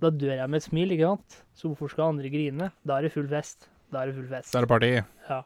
da 0.00 0.10
dør 0.14 0.36
jeg 0.38 0.48
med 0.48 0.62
et 0.62 0.64
smil, 0.64 0.94
ikke 0.94 1.10
sant? 1.10 1.38
Så 1.52 1.68
hvorfor 1.68 1.92
skal 1.92 2.14
andre 2.14 2.30
grine? 2.32 2.70
Da 2.86 2.96
er 2.96 3.04
det 3.04 3.12
full 3.12 3.28
fest. 3.28 3.68
Da 3.92 4.00
er 4.00 4.08
det 4.08 4.16
full 4.16 4.30
fest. 4.30 4.54
Da 4.54 4.62
er 4.62 4.64
det 4.64 4.70
party. 4.70 4.92
Ja. 5.28 5.42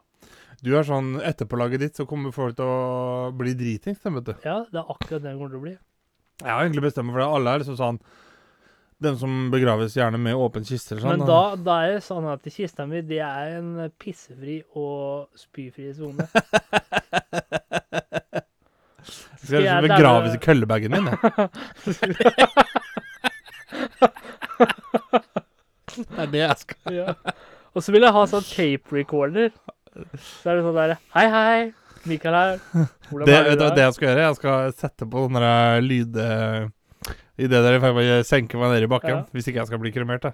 Du 0.62 0.70
er 0.78 0.86
sånn 0.86 1.16
Etterpålaget 1.24 1.82
ditt 1.82 1.98
så 1.98 2.06
kommer 2.06 2.30
folk 2.36 2.54
til 2.60 2.68
å 2.68 3.32
bli 3.34 3.56
dritings, 3.58 4.04
vet 4.04 4.28
du. 4.28 4.36
Ja, 4.44 4.60
det 4.70 4.78
er 4.84 4.92
akkurat 4.92 5.24
det 5.24 5.32
det 5.32 5.34
kommer 5.40 5.56
til 5.56 5.58
å 5.58 5.64
bli. 5.64 5.74
Jeg 6.40 6.48
har 6.50 6.62
egentlig 6.64 6.82
bestemt 6.88 7.06
meg 7.10 7.14
for 7.18 7.22
det. 7.22 7.28
Alle 7.36 7.50
er 7.52 7.58
liksom 7.62 7.76
sånn 7.78 7.98
Den 9.02 9.16
som 9.18 9.50
begraves 9.50 9.96
gjerne 9.98 10.18
med 10.22 10.34
åpen 10.38 10.62
kiste 10.64 10.96
sånn. 11.00 11.18
Men 11.18 11.26
da, 11.28 11.40
da 11.58 11.76
er 11.84 11.88
det 11.96 12.02
sånn 12.06 12.26
at 12.30 12.44
kista 12.54 12.86
mi, 12.86 13.00
det 13.02 13.18
er 13.26 13.56
en 13.58 13.90
pissefri 13.98 14.60
og 14.78 15.26
spyfri 15.38 15.90
sone. 15.98 16.22
Skal 19.42 19.58
jeg 19.58 19.66
jeg 19.66 19.74
daue- 19.74 19.88
begraves 19.90 20.36
i 20.36 20.38
køllebagen 20.44 20.94
min, 20.94 21.10
jeg. 21.10 21.18
Det 25.92 26.18
er 26.22 26.30
det 26.32 26.40
jeg 26.40 26.56
skal. 26.62 26.94
ja. 26.94 27.14
Og 27.74 27.82
så 27.84 27.92
vil 27.94 28.04
jeg 28.06 28.14
ha 28.14 28.22
sånn 28.28 28.44
tape 28.46 28.94
recorder. 28.96 29.50
Så 30.16 30.48
er 30.52 30.58
det 30.58 30.64
sånn 30.64 30.76
derre 30.78 30.96
Hei, 31.12 31.26
hei. 31.32 31.58
Mikael 32.08 32.36
her. 32.36 32.60
Hvordan 33.08 33.28
Det, 33.28 33.40
vet 33.48 33.58
du 33.58 33.64
hva 33.64 33.72
det 33.76 33.84
jeg 33.86 33.96
skal 33.96 34.08
gjøre? 34.08 34.28
Jeg 34.28 34.38
skal 34.40 34.78
sette 34.84 35.08
på 35.08 35.26
sånne 35.26 35.56
lyd... 35.84 36.16
Uh, 36.18 36.70
Idet 37.40 37.62
dere 37.64 37.80
får 37.80 38.02
jeg 38.04 38.26
senke 38.28 38.58
meg 38.60 38.74
ned 38.74 38.84
i 38.84 38.90
bakken. 38.90 39.22
Ja. 39.22 39.22
Hvis 39.34 39.48
ikke 39.48 39.62
jeg 39.62 39.70
skal 39.70 39.80
bli 39.82 39.92
kremert, 39.94 40.26
da. 40.26 40.30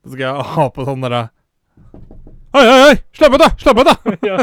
Så 0.00 0.14
skal 0.14 0.24
jeg 0.24 0.46
ha 0.54 0.64
på 0.72 0.86
sånn 0.88 1.04
derre 1.04 1.26
Oi, 2.50 2.62
oi, 2.64 2.78
oi! 2.88 2.94
Slapp 3.14 3.36
av, 3.36 3.42
da! 3.42 3.48
Slapp 3.60 3.80
av, 3.82 3.90
da! 3.90 4.14
ja. 4.30 4.38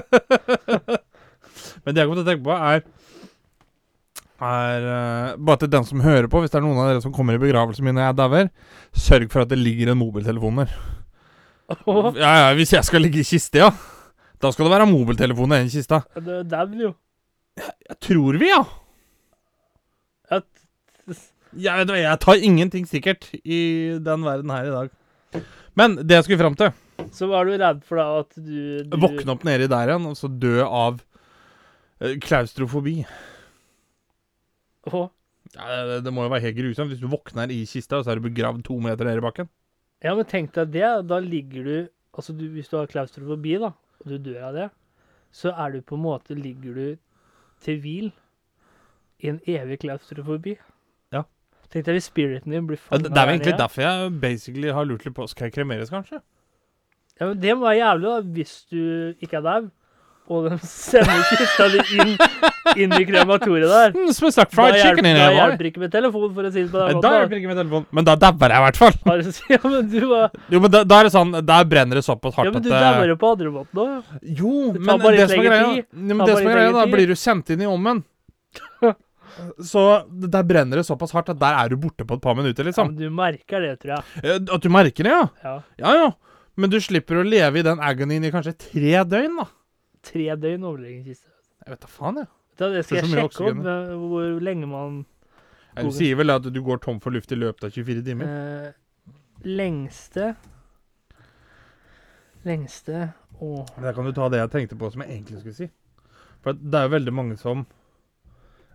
Men 1.84 1.96
det 1.96 2.04
jeg 2.04 2.08
kommer 2.08 2.20
til 2.20 2.24
å 2.24 2.30
tenke 2.30 2.46
på, 2.46 2.56
er 2.56 2.86
er 4.38 4.86
uh, 4.86 5.34
Bare 5.42 5.64
til 5.64 5.72
den 5.74 5.88
som 5.88 6.04
hører 6.06 6.30
på, 6.30 6.44
hvis 6.44 6.54
det 6.54 6.60
er 6.60 6.66
noen 6.68 6.80
av 6.84 6.92
dere 6.92 7.04
som 7.04 7.14
kommer 7.16 7.36
i 7.36 7.42
begravelsen 7.42 7.88
min 7.88 7.98
når 7.98 8.06
jeg 8.06 8.18
dauer, 8.20 8.52
sørg 8.94 9.34
for 9.34 9.44
at 9.44 9.52
det 9.52 9.58
ligger 9.60 9.92
en 9.92 10.00
mobiltelefon 10.00 10.62
der. 10.62 10.76
Oh. 11.84 12.14
Ja, 12.16 12.32
ja, 12.46 12.50
Hvis 12.56 12.72
jeg 12.78 12.86
skal 12.88 13.04
ligge 13.04 13.20
i 13.24 13.28
kiste, 13.28 13.60
ja. 13.66 13.74
Da 14.42 14.52
skal 14.54 14.68
det 14.68 14.74
være 14.76 14.90
mobiltelefon 14.90 15.54
i 15.56 15.62
den 15.64 15.72
kista. 15.74 16.02
det 16.16 16.54
er 16.54 16.76
jo. 16.82 16.94
Jeg 17.58 17.98
tror 18.06 18.38
vi, 18.38 18.52
ja. 18.52 18.64
Jeg, 20.32 20.44
Jeg, 21.58 21.88
jeg 21.90 22.20
tar 22.22 22.44
ingenting 22.44 22.86
sikkert 22.86 23.32
i 23.44 23.98
den 24.04 24.26
verden 24.28 24.52
her 24.54 24.68
i 24.68 24.76
dag. 24.76 25.44
Men 25.78 25.96
det 26.04 26.20
jeg 26.20 26.28
skulle 26.28 26.44
fram 26.44 26.58
til 26.60 26.74
så 27.14 27.28
var 27.30 27.46
du 27.46 27.54
redd 27.58 27.84
for 27.86 28.00
da 28.00 28.06
at 28.24 28.32
du, 28.38 28.82
du 28.84 28.96
Våkne 29.00 29.34
opp 29.36 29.46
nedi 29.48 29.68
der 29.70 29.92
igjen, 29.92 30.08
og 30.10 30.18
så 30.18 30.30
dø 30.32 30.64
av 30.66 31.00
eh, 32.02 32.16
klaustrofobi. 32.24 32.96
Åh. 34.92 35.06
Ja, 35.56 35.68
det, 35.88 36.00
det 36.08 36.14
må 36.14 36.26
jo 36.26 36.32
være 36.34 36.48
helt 36.50 36.58
grusomt 36.58 36.92
hvis 36.92 37.02
du 37.04 37.08
våkner 37.12 37.54
i 37.54 37.62
kista, 37.70 38.00
og 38.00 38.06
så 38.08 38.14
er 38.14 38.20
du 38.20 38.28
begravd 38.28 38.66
to 38.68 38.80
meter 38.84 39.08
nede 39.08 39.22
i 39.22 39.26
bakken. 39.28 39.50
Ja, 40.04 40.14
men 40.18 40.28
tenk 40.30 40.54
deg 40.58 40.74
det. 40.76 40.90
Da 41.10 41.22
ligger 41.24 41.70
du 41.70 41.78
Altså, 42.18 42.34
du, 42.34 42.48
hvis 42.50 42.66
du 42.72 42.80
har 42.80 42.88
klaustrofobi, 42.90 43.52
da, 43.62 43.68
og 44.00 44.10
du 44.12 44.18
dør 44.30 44.48
av 44.50 44.54
det, 44.58 44.70
så 45.32 45.52
er 45.54 45.72
du 45.76 45.82
på 45.82 45.96
en 45.98 46.02
måte 46.06 46.36
Ligger 46.38 46.74
du 46.74 46.98
til 47.66 47.80
hvil 47.82 48.12
i 49.20 49.30
en 49.32 49.40
evig 49.50 49.80
klaustrofobi. 49.82 50.54
Ja. 51.14 51.24
Tenk 51.74 51.86
deg 51.88 51.98
hvis 51.98 52.10
spiriten 52.12 52.54
din 52.54 52.68
blir 52.70 52.78
Ja, 52.78 52.86
fanget 52.92 53.04
det, 53.08 53.14
det 53.16 53.22
er 53.22 53.26
jo 53.26 53.34
egentlig 53.36 53.52
ned. 53.56 53.60
derfor 53.64 53.82
jeg 53.82 54.12
basically 54.22 54.70
har 54.78 54.86
lurt 54.86 55.06
litt 55.06 55.16
på 55.18 55.26
Skal 55.28 55.46
jeg 55.50 55.54
kremeres, 55.58 55.90
kanskje? 55.90 56.22
Ja, 57.20 57.26
men 57.32 57.42
Det 57.42 57.56
må 57.58 57.66
være 57.66 57.80
jævlig 57.82 58.08
da, 58.12 58.20
hvis 58.38 58.54
du 58.72 58.80
ikke 59.22 59.38
er 59.38 59.42
dau, 59.48 59.70
og 60.28 60.48
de 60.50 60.58
sender 60.68 61.22
kista 61.30 61.68
di 61.72 61.80
inn, 61.98 62.12
inn 62.84 62.96
i 62.98 63.06
krematoriet 63.08 63.70
der. 63.72 63.94
Mm, 63.96 64.10
en 64.10 64.12
Da 64.12 64.66
hjelper, 64.76 65.08
da 65.08 65.30
hjelper 65.38 65.70
ikke 65.70 65.84
med 65.84 65.94
telefon, 65.94 66.34
for 66.36 66.48
å 66.50 66.52
si 66.52 66.64
det 66.66 66.72
på 66.74 66.82
den 66.82 66.98
måten. 66.98 67.06
Da 67.06 67.12
hjelper 67.22 67.40
ikke 67.40 67.52
med 67.54 67.60
telefonen. 67.62 67.88
Men 68.00 68.08
da 68.10 68.16
dabber 68.26 68.54
jeg 68.56 68.60
i 68.60 68.66
hvert 68.68 68.82
fall. 68.82 68.98
Ja, 69.56 69.60
men 69.64 69.90
du, 69.94 70.00
var- 70.12 70.32
Jo, 70.52 70.60
men 70.64 70.72
da, 70.74 70.84
da 70.84 71.00
er 71.00 71.08
det 71.08 71.14
sånn 71.16 71.32
Der 71.48 71.66
brenner 71.72 72.00
det 72.02 72.04
såpass 72.06 72.36
hardt 72.36 72.50
at 72.50 72.54
ja, 72.54 72.60
men 72.60 72.66
du 72.68 72.72
eh, 72.76 73.10
jo 73.14 73.18
på 73.22 73.32
andre 73.32 73.54
måten 73.56 73.82
òg. 73.86 74.14
Jo, 74.42 74.54
men 74.76 75.04
det 75.08 75.30
som 75.32 75.40
er 75.40 75.48
greia, 75.48 75.72
ja, 75.80 76.14
men 76.14 76.26
det 76.28 76.38
som 76.38 76.48
er 76.52 76.58
greia 76.60 76.76
da 76.76 76.86
blir 76.92 77.08
du 77.08 77.16
sendt 77.18 77.54
inn 77.56 77.64
i 77.64 77.70
ommen. 77.70 78.04
Så 79.62 79.82
der 80.10 80.44
brenner 80.48 80.80
det 80.82 80.86
såpass 80.88 81.12
hardt 81.14 81.30
at 81.30 81.40
der 81.40 81.58
er 81.62 81.70
du 81.70 81.78
borte 81.82 82.06
på 82.08 82.18
et 82.18 82.24
par 82.24 82.36
minutter, 82.38 82.64
Ja, 82.66 82.72
liksom. 82.72 82.94
men 82.94 82.98
du 82.98 83.10
merker 83.14 83.62
det, 83.62 83.74
tror 83.84 83.98
jeg. 83.98 84.24
Eh, 84.24 84.40
At 84.56 84.64
du 84.64 84.70
merker 84.74 85.06
det, 85.06 85.14
ja. 85.14 85.28
Ja. 85.44 85.56
Ja, 85.84 85.94
ja. 86.04 86.08
Men 86.58 86.72
du 86.74 86.80
slipper 86.82 87.20
å 87.22 87.26
leve 87.28 87.60
i 87.62 87.66
den 87.66 87.78
agonien 87.84 88.24
i 88.26 88.32
kanskje 88.34 88.56
tre 88.58 89.04
døgn, 89.06 89.36
da. 89.44 89.46
Tre 90.08 90.26
døgn 90.40 90.64
overleggingskiste. 90.70 91.30
Jeg 91.66 91.74
vet 91.74 91.84
da 91.84 91.90
faen, 91.92 92.20
jeg. 92.24 92.30
Da, 92.58 92.70
det 92.74 92.84
skal 92.88 92.98
Det 92.98 93.04
jeg 93.04 93.14
sjekke 93.14 93.48
opp 93.52 93.68
eh, 93.70 93.96
hvor 94.02 94.38
lenge 94.42 94.68
man 94.72 95.00
Ja, 95.76 95.84
Du 95.86 95.92
sier 95.94 96.16
vel 96.18 96.34
at 96.34 96.48
du 96.50 96.60
går 96.66 96.80
tom 96.82 96.98
for 97.04 97.14
luft 97.14 97.32
i 97.32 97.38
løpet 97.38 97.68
av 97.68 97.76
24 97.76 98.02
timer? 98.08 98.32
eh, 98.32 98.72
Lengste 99.46 100.32
Lengste 102.48 103.12
og 103.42 103.68
Der 103.78 103.94
kan 103.94 104.06
du 104.08 104.14
ta 104.16 104.30
det 104.34 104.40
jeg 104.42 104.52
tenkte 104.54 104.78
på 104.80 104.90
som 104.94 105.04
jeg 105.04 105.12
egentlig 105.20 105.42
skulle 105.44 105.58
si. 105.58 105.68
For 106.42 106.58
det 106.58 106.80
er 106.80 106.88
jo 106.88 106.94
veldig 106.96 107.14
mange 107.14 107.38
som 107.38 107.66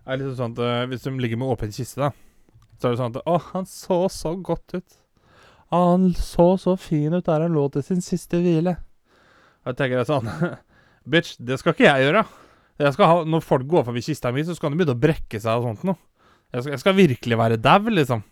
er 0.05 0.19
liksom 0.19 0.35
sånn 0.39 0.55
at 0.55 0.61
eh, 0.63 0.85
Hvis 0.91 1.03
de 1.07 1.13
ligger 1.19 1.39
med 1.41 1.51
åpen 1.51 1.71
kiste, 1.75 1.99
da, 1.99 2.11
så 2.79 2.87
er 2.89 2.95
det 2.95 3.01
sånn 3.01 3.15
at 3.17 3.27
Å, 3.27 3.37
han 3.53 3.67
så 3.69 3.97
så 4.11 4.35
godt 4.39 4.77
ut. 4.77 4.97
Han 5.73 6.11
så 6.15 6.53
så 6.61 6.75
fin 6.77 7.15
ut 7.17 7.25
der 7.25 7.41
han 7.47 7.55
lå 7.55 7.65
til 7.73 7.83
sin 7.83 8.01
siste 8.05 8.39
hvile. 8.43 8.75
Jeg 9.65 9.77
tenker 9.79 9.99
jeg 10.03 10.09
sånn 10.11 10.27
Bitch, 11.09 11.35
det 11.39 11.59
skal 11.59 11.73
ikke 11.75 11.87
jeg 11.89 12.05
gjøre. 12.07 12.23
Jeg 12.79 12.93
ha, 12.97 13.23
når 13.23 13.43
folk 13.45 13.67
går 13.69 13.83
forbi 13.85 14.01
kista 14.01 14.31
mi, 14.33 14.43
så 14.43 14.55
skal 14.57 14.71
de 14.71 14.79
begynne 14.79 14.95
å 14.95 14.99
brekke 15.03 15.39
seg 15.41 15.59
og 15.59 15.67
sånt 15.67 15.83
noe. 15.87 15.99
Jeg 16.53 16.65
jeg 16.73 16.79
skal 16.81 16.95
virkelig 16.97 17.37
være 17.37 17.57
dau, 17.61 17.89
liksom. 17.89 18.23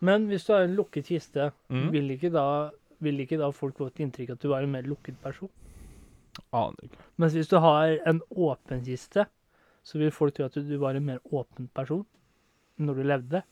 Men 0.00 0.26
hvis 0.28 0.44
du 0.46 0.52
har 0.52 0.64
en 0.66 0.76
lukket 0.76 1.06
kiste, 1.06 1.52
Mm. 1.70 1.90
vil, 1.92 2.10
ikke 2.10 2.30
da, 2.32 2.70
vil 3.00 3.18
ikke 3.20 3.38
da 3.38 3.50
folk 3.50 3.76
få 3.78 3.86
et 3.88 4.00
inntrykk 4.04 4.30
at 4.32 4.40
du 4.40 4.48
var 4.48 4.62
en 4.62 4.72
mer 4.72 4.82
lukket 4.82 5.16
person? 5.22 5.48
Aner 6.52 6.76
ikke. 6.84 6.98
Mens 7.18 7.32
hvis 7.32 7.48
du 7.48 7.56
har 7.58 7.96
en 8.06 8.20
åpen 8.30 8.84
kiste, 8.84 9.26
så 9.82 9.98
vil 9.98 10.10
folk 10.10 10.34
tro 10.34 10.44
at 10.44 10.54
du 10.54 10.76
var 10.78 10.94
en 10.96 11.04
mer 11.06 11.18
åpen 11.32 11.68
person 11.74 12.04
når 12.78 12.94
du 12.94 13.02
levde. 13.02 13.42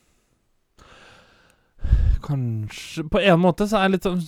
Kanskje 2.25 3.09
På 3.11 3.21
en 3.21 3.41
måte 3.41 3.67
så 3.69 3.79
er 3.81 3.89
det 3.89 3.99
litt 3.99 4.07
sånn 4.09 4.23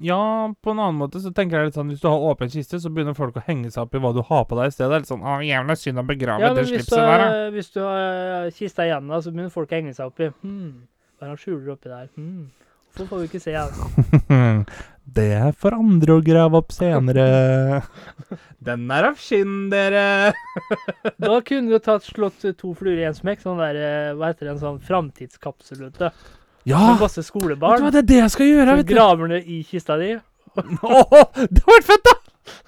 Ja, 0.00 0.52
på 0.62 0.72
en 0.72 0.80
annen 0.82 0.98
måte 1.00 1.20
så 1.22 1.30
tenker 1.34 1.60
jeg 1.60 1.70
litt 1.70 1.78
sånn 1.78 1.92
Hvis 1.92 2.02
du 2.02 2.08
har 2.10 2.24
åpen 2.28 2.50
kiste, 2.52 2.80
så 2.82 2.90
begynner 2.92 3.16
folk 3.16 3.38
å 3.38 3.44
henge 3.46 3.70
seg 3.72 3.86
opp 3.86 3.94
i 3.96 4.02
hva 4.02 4.12
du 4.16 4.20
har 4.26 4.44
på 4.48 4.58
deg 4.58 4.68
i 4.68 4.74
stedet. 4.74 4.90
Det 4.90 4.98
er 4.98 5.04
litt 5.04 5.12
sånn 5.12 5.24
Å, 5.24 5.38
jævla 5.46 5.78
synd 5.80 6.02
å 6.02 6.06
begrave 6.06 6.44
Ja, 6.44 6.52
det 6.56 6.66
slipset 6.68 6.98
der, 6.98 7.24
da. 7.24 7.48
hvis 7.54 7.72
du 7.74 7.80
har 7.84 8.50
kista 8.56 8.86
igjen, 8.88 9.08
da, 9.12 9.22
så 9.22 9.32
begynner 9.32 9.54
folk 9.54 9.72
å 9.72 9.78
henge 9.78 9.96
seg 9.96 10.10
opp 10.10 10.22
i 10.22 10.30
hmm, 10.32 10.70
Hva 11.16 11.26
er 11.26 11.30
det 11.30 11.34
han 11.34 11.42
skjuler 11.42 11.74
oppi 11.76 11.92
der? 11.92 12.10
Hmm. 12.18 12.46
Hvorfor 12.96 13.10
får 13.10 13.22
vi 13.22 13.26
ikke 13.28 13.40
se 13.44 13.52
han? 13.52 14.62
det 15.18 15.26
er 15.36 15.50
for 15.60 15.76
andre 15.76 16.14
å 16.16 16.22
grave 16.24 16.60
opp 16.62 16.72
senere. 16.72 17.82
Den 18.66 18.86
er 18.88 19.10
av 19.10 19.20
skinn, 19.20 19.66
dere. 19.72 20.32
Da 21.20 21.36
kunne 21.44 21.76
du 21.76 21.82
tatt 21.84 22.06
slått 22.08 22.46
to 22.56 22.72
fluer 22.78 23.02
i 23.02 23.04
en 23.08 23.16
smekk. 23.16 23.44
Sånn 23.44 23.60
der, 23.60 23.76
eh, 23.76 24.14
hva 24.16 24.32
heter 24.32 24.48
det, 24.48 24.54
en 24.54 24.62
sånn 24.62 24.80
framtidskapsel, 24.88 25.84
vet 25.84 26.00
du. 26.00 26.24
Ja! 26.66 26.80
Med 26.92 27.02
masse 27.04 27.20
Vet 27.22 27.26
du 27.26 27.30
skolebarn. 27.30 27.82
hva, 27.84 27.90
det 27.94 28.00
er 28.02 28.08
det 28.10 28.16
jeg 28.22 28.30
skal 28.34 28.48
gjøre, 28.50 28.76
vet 28.80 28.86
du. 28.88 28.94
graver 28.94 29.28
ned 29.30 29.46
i 29.46 29.60
kista 29.68 29.96
di. 30.00 30.14
Åh, 30.56 31.12
det 31.36 31.62
hadde 31.62 31.68
vært 31.70 31.86
fett, 31.92 32.08
da! 32.08 32.16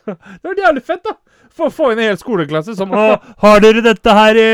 Det 0.07 0.14
hadde 0.14 0.52
vært 0.52 0.62
jævlig 0.67 0.85
fett, 0.87 1.02
da. 1.09 1.17
Få, 1.59 1.67
få 1.75 1.88
inn 1.90 1.99
en 1.99 2.07
hel 2.12 2.19
skoleklasse 2.21 2.76
som 2.78 2.93
Å, 2.95 3.07
har 3.43 3.62
dere 3.64 3.83
dette 3.83 4.14
her 4.14 4.38
i 4.38 4.49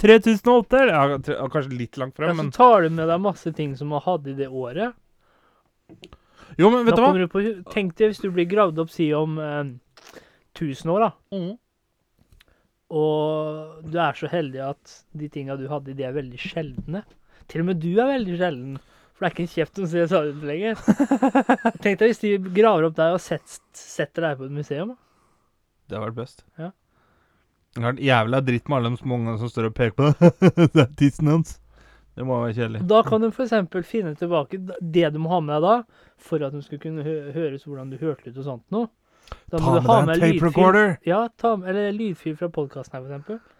3008? 0.00 0.78
eller?» 0.80 0.94
Ja, 0.94 1.18
tre- 1.20 1.36
ja, 1.36 1.48
kanskje 1.52 1.76
litt 1.76 1.98
langt 2.00 2.16
frem, 2.16 2.30
Ja, 2.30 2.36
frem, 2.38 2.48
så 2.54 2.56
tar 2.62 2.86
du 2.86 2.94
med 2.96 3.10
deg 3.12 3.20
masse 3.26 3.52
ting 3.58 3.74
som 3.76 3.92
du 3.92 3.98
hadde 4.06 4.32
i 4.32 4.36
det 4.38 4.48
året. 4.48 4.96
Jo, 6.56 6.70
men 6.72 6.86
vet 6.86 6.96
du 6.96 7.02
hva? 7.04 7.12
du 7.12 7.26
på, 7.28 7.42
tenk 7.74 7.92
deg 8.00 8.14
hvis 8.14 8.22
du 8.24 8.30
blir 8.32 8.48
gravd 8.48 8.80
opp, 8.80 8.88
si 8.94 9.10
om 9.12 9.36
eh, 9.42 9.74
1000 10.56 10.94
år, 10.94 11.04
da. 11.10 11.36
Mm. 11.36 11.52
Og 12.96 13.82
du 13.90 13.96
er 14.00 14.16
så 14.16 14.28
heldig 14.30 14.62
at 14.70 14.96
de 15.18 15.28
tinga 15.32 15.56
du 15.58 15.66
hadde, 15.68 15.94
de 15.98 16.06
er 16.06 16.14
veldig 16.16 16.38
sjeldne. 16.40 17.02
Til 17.50 17.62
og 17.62 17.68
med 17.70 17.80
du 17.82 17.92
er 17.94 18.12
veldig 18.12 18.38
sjelden. 18.40 18.76
For 19.16 19.24
det 19.24 19.28
er 19.28 19.34
ikke 19.34 19.44
en 19.46 19.52
kjeft 19.54 19.78
som 19.80 19.86
ser 19.88 20.08
sånn 20.10 20.32
ut 20.36 20.42
lenger. 20.44 20.80
Tenk 21.82 22.00
deg 22.02 22.10
hvis 22.10 22.20
de 22.20 22.32
graver 22.58 22.90
opp 22.90 22.96
deg 22.98 23.14
og 23.16 23.22
sett, 23.24 23.60
setter 23.72 24.26
deg 24.26 24.40
på 24.40 24.48
et 24.48 24.56
museum. 24.58 24.92
da. 24.92 24.98
Det 25.88 25.96
har 25.96 26.04
vært 26.08 26.18
best. 26.18 26.44
Ja. 26.60 26.72
Det 27.72 27.80
har 27.80 27.94
vært 27.94 28.02
jævla 28.04 28.42
dritt 28.44 28.68
med 28.68 28.78
alle 28.78 28.90
de 28.92 29.00
små 29.00 29.16
ungene 29.16 29.38
som 29.40 29.52
står 29.52 29.70
og 29.70 29.76
peker 29.76 29.96
på 29.96 30.10
det 30.74 30.82
er 30.84 30.92
tissen 31.00 31.32
hans. 31.32 31.56
Det 32.16 32.24
må 32.24 32.38
være 32.42 32.54
kjedelig. 32.56 32.84
Da 32.88 33.00
kan 33.04 33.24
du 33.24 33.28
f.eks. 33.28 33.56
finne 33.88 34.14
tilbake 34.16 34.60
det 34.80 35.08
du 35.12 35.18
må 35.20 35.32
ha 35.34 35.40
med 35.44 35.58
deg 35.58 35.66
da, 35.66 36.04
for 36.28 36.44
at 36.44 36.54
de 36.56 36.62
skal 36.64 36.80
kunne 36.80 37.04
hø 37.04 37.16
høres 37.34 37.66
hvordan 37.68 37.90
du 37.92 37.98
hørte 38.00 38.32
ut 38.32 38.38
og 38.40 38.46
sånt 38.46 38.64
noe. 38.72 38.88
Da 39.52 39.58
Ta 39.58 39.72
med 39.72 39.82
deg 39.84 40.16
en 40.16 40.22
tape 40.22 40.46
recorder. 40.48 40.96
Ja, 41.08 41.26
ta 41.40 41.56
med, 41.56 41.68
eller 41.72 41.92
lydfil 41.96 42.36
fra 42.40 42.48
podkasten 42.52 42.96
her, 42.96 43.04
for 43.04 43.12
eksempel. 43.12 43.40
Ja. 43.40 43.55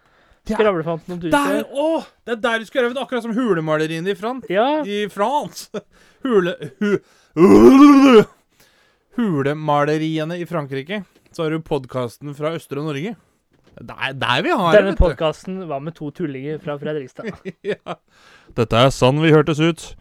Skravlefanten 0.55 1.13
om 1.15 1.21
tusen. 1.21 1.35
Der, 1.35 1.61
det 2.25 2.35
er 2.37 2.41
der 2.41 2.63
du 2.63 2.65
skulle 2.69 2.89
øvd, 2.89 3.01
akkurat 3.01 3.25
som 3.25 3.35
hulemaleriene 3.35 4.13
i, 4.13 4.15
Fran 4.15 4.41
Ja, 4.49 4.83
i 4.87 5.05
Frans. 5.11 5.67
Hule... 6.25 6.55
Hu, 6.79 6.97
hulemaleriene 9.17 10.39
i 10.39 10.45
Frankrike. 10.45 11.03
Så 11.31 11.43
har 11.43 11.53
du 11.53 11.61
podkasten 11.61 12.35
fra 12.37 12.55
Østre 12.57 12.81
Norge. 12.83 13.15
Det 13.77 13.93
er 13.93 14.13
der 14.17 14.41
vi 14.41 14.53
har 14.57 14.73
denne 14.73 14.95
podkasten 14.97 15.59
var 15.69 15.81
med 15.85 15.93
to 15.97 16.09
tullinger 16.11 16.57
fra 16.63 16.77
Fredrikstad. 16.81 17.29
ja. 17.71 17.97
Dette 18.57 18.79
er 18.79 18.93
sann 18.93 19.21
vi 19.21 19.33
hørtes 19.33 19.61
ut. 19.61 19.91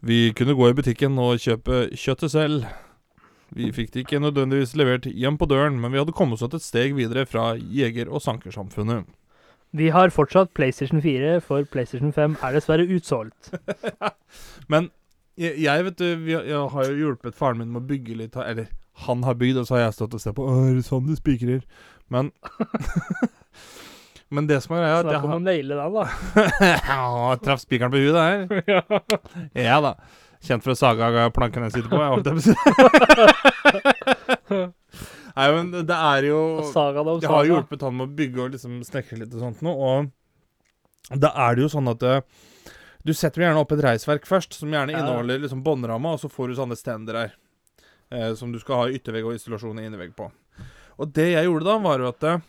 Vi 0.00 0.30
kunne 0.36 0.56
gå 0.56 0.70
i 0.70 0.76
butikken 0.76 1.18
og 1.20 1.40
kjøpe 1.42 1.90
kjøttet 1.92 2.32
selv. 2.32 2.64
Vi 3.52 3.68
fikk 3.74 3.92
det 3.92 4.06
ikke 4.06 4.22
nødvendigvis 4.22 4.76
levert 4.78 5.08
hjem 5.10 5.36
på 5.36 5.48
døren, 5.50 5.76
men 5.82 5.92
vi 5.92 5.98
hadde 6.00 6.14
kommet 6.16 6.40
oss 6.40 6.54
et 6.54 6.64
steg 6.64 6.94
videre 6.96 7.26
fra 7.28 7.52
jeger- 7.58 8.08
og 8.08 8.22
sankersamfunnet. 8.24 9.04
Vi 9.76 9.88
har 9.94 10.10
fortsatt 10.10 10.50
PlayStation 10.54 11.02
4, 11.02 11.40
for 11.46 11.62
PlayStation 11.70 12.12
5 12.12 12.36
er 12.42 12.56
dessverre 12.56 12.86
utsolgt. 12.90 13.52
Men 14.72 14.90
jeg, 15.38 15.54
jeg 15.62 15.84
vet 15.86 15.98
du, 16.00 16.06
jeg 16.30 16.64
har 16.74 16.88
jo 16.90 16.96
hjulpet 16.98 17.34
faren 17.38 17.58
min 17.62 17.70
med 17.72 17.82
å 17.84 17.88
bygge 17.88 18.16
litt 18.18 18.34
Eller 18.42 18.66
han 19.06 19.22
har 19.24 19.34
bygd, 19.40 19.56
og 19.62 19.66
så 19.68 19.78
har 19.78 19.82
jeg 19.86 19.94
stått 19.96 20.16
og 20.18 20.20
sett 20.20 20.34
på. 20.36 20.44
Å, 20.44 20.56
er 20.68 20.74
det 20.76 20.84
sånn 20.84 21.06
du 21.08 21.14
spikrer? 21.16 21.62
Men 22.12 22.32
Men 24.30 24.46
det 24.46 24.60
som 24.62 24.76
er 24.76 24.84
greia, 24.84 25.00
Snakk 25.02 25.24
om 25.26 25.32
å 25.38 25.42
naile 25.42 25.74
den, 25.74 25.94
da. 25.94 26.04
Ja, 26.90 27.36
Traff 27.42 27.64
spikeren 27.64 27.90
på 27.90 27.98
huet 28.02 28.14
der. 28.14 28.62
ja. 28.70 28.82
Ja 29.58 29.78
da. 29.82 29.94
Kjent 30.40 30.62
for 30.64 30.72
å 30.72 30.78
sage 30.78 31.02
av 31.04 31.32
planken 31.36 31.66
jeg 31.66 31.72
sitter 31.74 31.90
på. 31.90 31.98
Jeg 32.00 32.10
holdt 32.14 32.28
på. 34.46 34.60
Nei, 35.36 35.48
men 35.56 35.70
det 35.74 35.96
er 35.96 36.26
jo 36.28 36.40
Det 36.62 37.30
har 37.30 37.48
hjulpet 37.48 37.84
han 37.86 37.96
med 37.98 38.08
å 38.08 38.16
bygge 38.20 38.42
og 38.44 38.56
liksom 38.56 38.80
snekre 38.86 39.20
litt 39.22 39.34
og 39.36 39.44
sånt 39.44 39.62
noe, 39.66 39.90
og 41.10 41.20
da 41.20 41.32
er 41.46 41.56
det 41.56 41.64
jo 41.64 41.70
sånn 41.72 41.90
at 41.90 42.02
eh, 42.06 42.20
du 43.06 43.12
setter 43.16 43.46
gjerne 43.46 43.62
opp 43.62 43.72
et 43.74 43.82
reisverk 43.82 44.26
først, 44.28 44.54
som 44.58 44.70
gjerne 44.70 44.94
inneholder 44.94 45.40
liksom 45.42 45.62
båndramma, 45.66 46.14
og 46.14 46.22
så 46.22 46.30
får 46.30 46.50
du 46.50 46.58
sånne 46.58 46.78
stender 46.78 47.18
her. 47.18 47.32
Eh, 48.10 48.34
som 48.34 48.52
du 48.52 48.58
skal 48.58 48.82
ha 48.82 48.94
yttervegg 48.94 49.28
og 49.28 49.36
isolasjon 49.38 49.78
i 49.78 49.86
innevegg 49.86 50.16
på. 50.18 50.26
Og 51.00 51.12
det 51.14 51.30
jeg 51.30 51.46
gjorde 51.46 51.68
da, 51.68 51.76
var 51.82 52.02
jo 52.02 52.10
at 52.10 52.26
eh, 52.26 52.46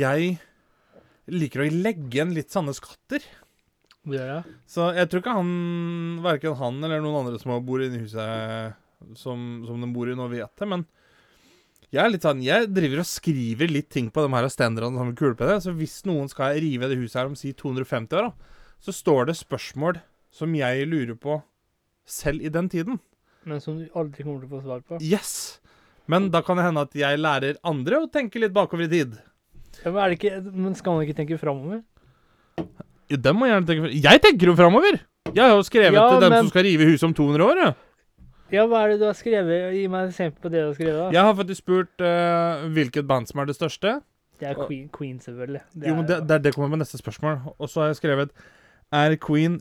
jeg 0.00 0.36
liker 1.30 1.64
å 1.64 1.70
legge 1.70 2.06
igjen 2.08 2.34
litt 2.36 2.54
sånne 2.54 2.74
skatter. 2.76 3.26
Ja, 4.08 4.22
ja. 4.24 4.38
Så 4.70 4.88
jeg 4.96 5.10
tror 5.10 5.22
ikke 5.22 5.34
han, 5.36 5.50
verken 6.24 6.56
han 6.58 6.78
eller 6.86 7.02
noen 7.04 7.24
andre 7.24 7.42
som 7.42 7.52
bor 7.66 7.82
inne 7.84 7.98
i 7.98 8.04
huset 8.06 8.78
som, 9.18 9.42
som 9.66 9.82
de 9.82 9.90
bor 9.92 10.08
i 10.08 10.16
nå, 10.16 10.28
vet 10.32 10.62
det. 10.62 10.68
Men 10.70 10.86
jeg 11.90 12.00
er 12.04 12.10
litt 12.12 12.22
sånn, 12.26 12.42
jeg 12.44 12.68
driver 12.70 13.02
og 13.02 13.08
skriver 13.10 13.70
litt 13.72 13.88
ting 13.90 14.10
på 14.14 14.22
de 14.22 14.30
her 14.34 14.48
stenderne 14.52 14.94
som 15.00 15.10
kulepenne. 15.18 15.56
Så 15.62 15.72
hvis 15.74 16.00
noen 16.06 16.28
skal 16.30 16.54
rive 16.62 16.88
det 16.90 16.98
huset 17.00 17.18
her 17.20 17.30
om 17.30 17.36
si 17.38 17.52
250 17.52 18.14
år, 18.20 18.28
da, 18.30 18.58
så 18.80 18.94
står 18.94 19.26
det 19.30 19.36
spørsmål 19.40 19.98
som 20.32 20.54
jeg 20.54 20.86
lurer 20.88 21.16
på 21.18 21.40
selv 22.06 22.42
i 22.46 22.52
den 22.52 22.68
tiden. 22.70 23.00
Men 23.48 23.60
som 23.64 23.78
du 23.80 23.88
aldri 23.96 24.22
kommer 24.22 24.44
til 24.44 24.50
å 24.50 24.54
få 24.58 24.62
svar 24.66 24.84
på. 24.86 25.00
Yes! 25.02 25.58
Men 26.10 26.30
da 26.34 26.40
kan 26.42 26.58
det 26.58 26.64
hende 26.66 26.82
at 26.86 26.94
jeg 26.98 27.18
lærer 27.20 27.58
andre 27.66 28.00
å 28.02 28.08
tenke 28.10 28.40
litt 28.42 28.54
bakover 28.54 28.86
i 28.86 28.90
tid. 28.90 29.18
Ja, 29.84 29.92
men, 29.94 30.14
ikke, 30.16 30.32
men 30.50 30.74
skal 30.78 30.96
man 30.96 31.04
ikke 31.06 31.18
tenke 31.20 31.38
framover? 31.38 31.82
Jo, 33.10 33.18
dem 33.18 33.38
må 33.38 33.46
gjerne 33.48 33.66
tenke 33.66 33.90
Jeg 33.94 34.20
tenker 34.22 34.50
jo 34.50 34.56
framover! 34.58 34.98
Jeg 35.30 35.42
har 35.44 35.52
jo 35.54 35.62
skrevet 35.66 35.94
Ja, 35.94 36.08
til 36.10 36.20
dem 36.24 36.32
men- 36.34 36.42
som 36.44 36.50
skal 36.50 36.64
rive 36.66 36.86
huset 36.90 37.06
om 37.06 37.14
200 37.14 37.46
år. 37.46 37.60
Ja. 37.62 37.72
Ja, 38.50 38.64
hva 38.66 38.84
er 38.84 38.92
det 38.94 39.00
du 39.02 39.06
har 39.06 39.16
skrevet? 39.18 39.70
Gi 39.76 39.84
meg 39.90 40.08
et 40.08 40.14
eksempel 40.14 40.42
på 40.42 40.50
det 40.52 40.62
du 40.62 40.68
har 40.68 40.76
skrevet. 40.78 40.98
da. 40.98 41.10
Jeg 41.14 41.26
har 41.28 41.36
faktisk 41.38 41.62
spurt 41.62 42.04
eh, 42.06 42.64
hvilket 42.74 43.06
band 43.06 43.30
som 43.30 43.42
er 43.42 43.50
det 43.50 43.56
største. 43.58 44.00
Det 44.40 44.48
er 44.48 44.56
Queen, 44.66 44.88
Queen 44.94 45.18
selvfølgelig. 45.20 45.60
Det 45.76 45.90
jo, 45.90 45.94
men 45.98 46.06
det, 46.08 46.18
det, 46.28 46.38
det 46.46 46.54
kommer 46.54 46.72
med 46.72 46.82
neste 46.82 46.98
spørsmål. 46.98 47.38
Og 47.58 47.68
så 47.68 47.82
har 47.84 47.90
jeg 47.92 48.00
skrevet 48.00 48.30
Er 48.90 49.14
Queen 49.20 49.58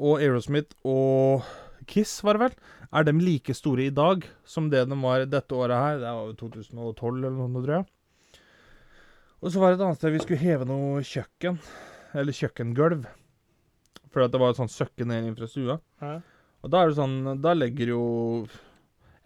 og 0.00 0.22
Aerosmith 0.22 0.72
og 0.88 1.44
Kiss, 1.86 2.22
var 2.24 2.38
det 2.38 2.46
vel, 2.46 2.54
er 2.92 3.06
de 3.06 3.12
like 3.18 3.54
store 3.54 3.86
i 3.88 3.94
dag 3.94 4.24
som 4.48 4.70
det 4.70 4.84
de 4.88 4.98
var 5.02 5.26
dette 5.26 5.54
året 5.54 5.76
her? 5.76 5.98
Det 6.00 6.12
var 6.14 6.30
jo 6.30 6.36
2012 6.40 7.16
eller 7.18 7.36
noe, 7.36 7.62
tror 7.62 7.74
jeg. 7.76 7.86
Og 9.42 9.50
så 9.50 9.58
var 9.58 9.72
det 9.72 9.80
et 9.80 9.84
annet 9.86 9.98
sted 9.98 10.14
vi 10.14 10.22
skulle 10.22 10.42
heve 10.42 10.66
noe 10.68 11.02
kjøkken. 11.06 11.58
Eller 12.14 12.36
kjøkkengulv. 12.36 13.06
Fordi 14.12 14.26
at 14.28 14.34
det 14.34 14.40
var 14.42 14.52
et 14.52 14.60
sånt 14.60 14.74
søkke 14.74 15.06
ned 15.08 15.26
inn 15.26 15.36
fra 15.38 15.48
stua. 15.50 15.78
Ja. 16.02 16.18
Og 16.62 16.70
da 16.70 16.82
er 16.82 16.92
det 16.92 16.98
sånn 16.98 17.42
Da 17.42 17.54
legger 17.56 17.92
jo 17.94 18.02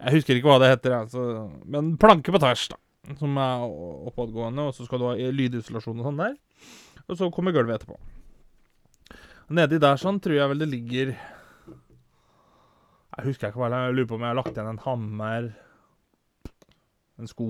Jeg 0.01 0.17
husker 0.17 0.37
ikke 0.37 0.49
hva 0.51 0.59
det 0.63 0.71
heter, 0.73 0.93
jeg, 0.93 1.09
så, 1.13 1.21
men 1.65 1.95
planke 2.01 2.33
på 2.33 2.41
tvers, 2.41 2.67
da. 2.73 2.77
Som 3.17 3.37
er 3.39 3.63
oppadgående, 4.09 4.67
og 4.67 4.75
så 4.75 4.85
skal 4.85 4.99
du 4.99 5.05
ha 5.07 5.15
lydisolasjon 5.15 6.01
og 6.01 6.09
sånn 6.09 6.19
der. 6.19 6.33
Og 7.07 7.15
så 7.17 7.29
kommer 7.33 7.55
gulvet 7.55 7.79
etterpå. 7.79 7.95
Nedi 9.57 9.79
der 9.79 9.97
sånn 10.01 10.19
tror 10.19 10.35
jeg 10.35 10.51
vel 10.51 10.59
det 10.59 10.67
ligger 10.67 11.13
Jeg 13.15 13.25
husker 13.29 13.47
ikke 13.47 13.61
hva 13.61 13.71
jeg 13.71 13.95
lurer 13.95 14.09
på 14.09 14.17
om 14.17 14.25
jeg 14.25 14.33
har 14.33 14.39
lagt 14.41 14.51
igjen 14.51 14.73
en 14.73 14.83
hammer, 14.83 15.47
en 17.17 17.31
sko 17.31 17.47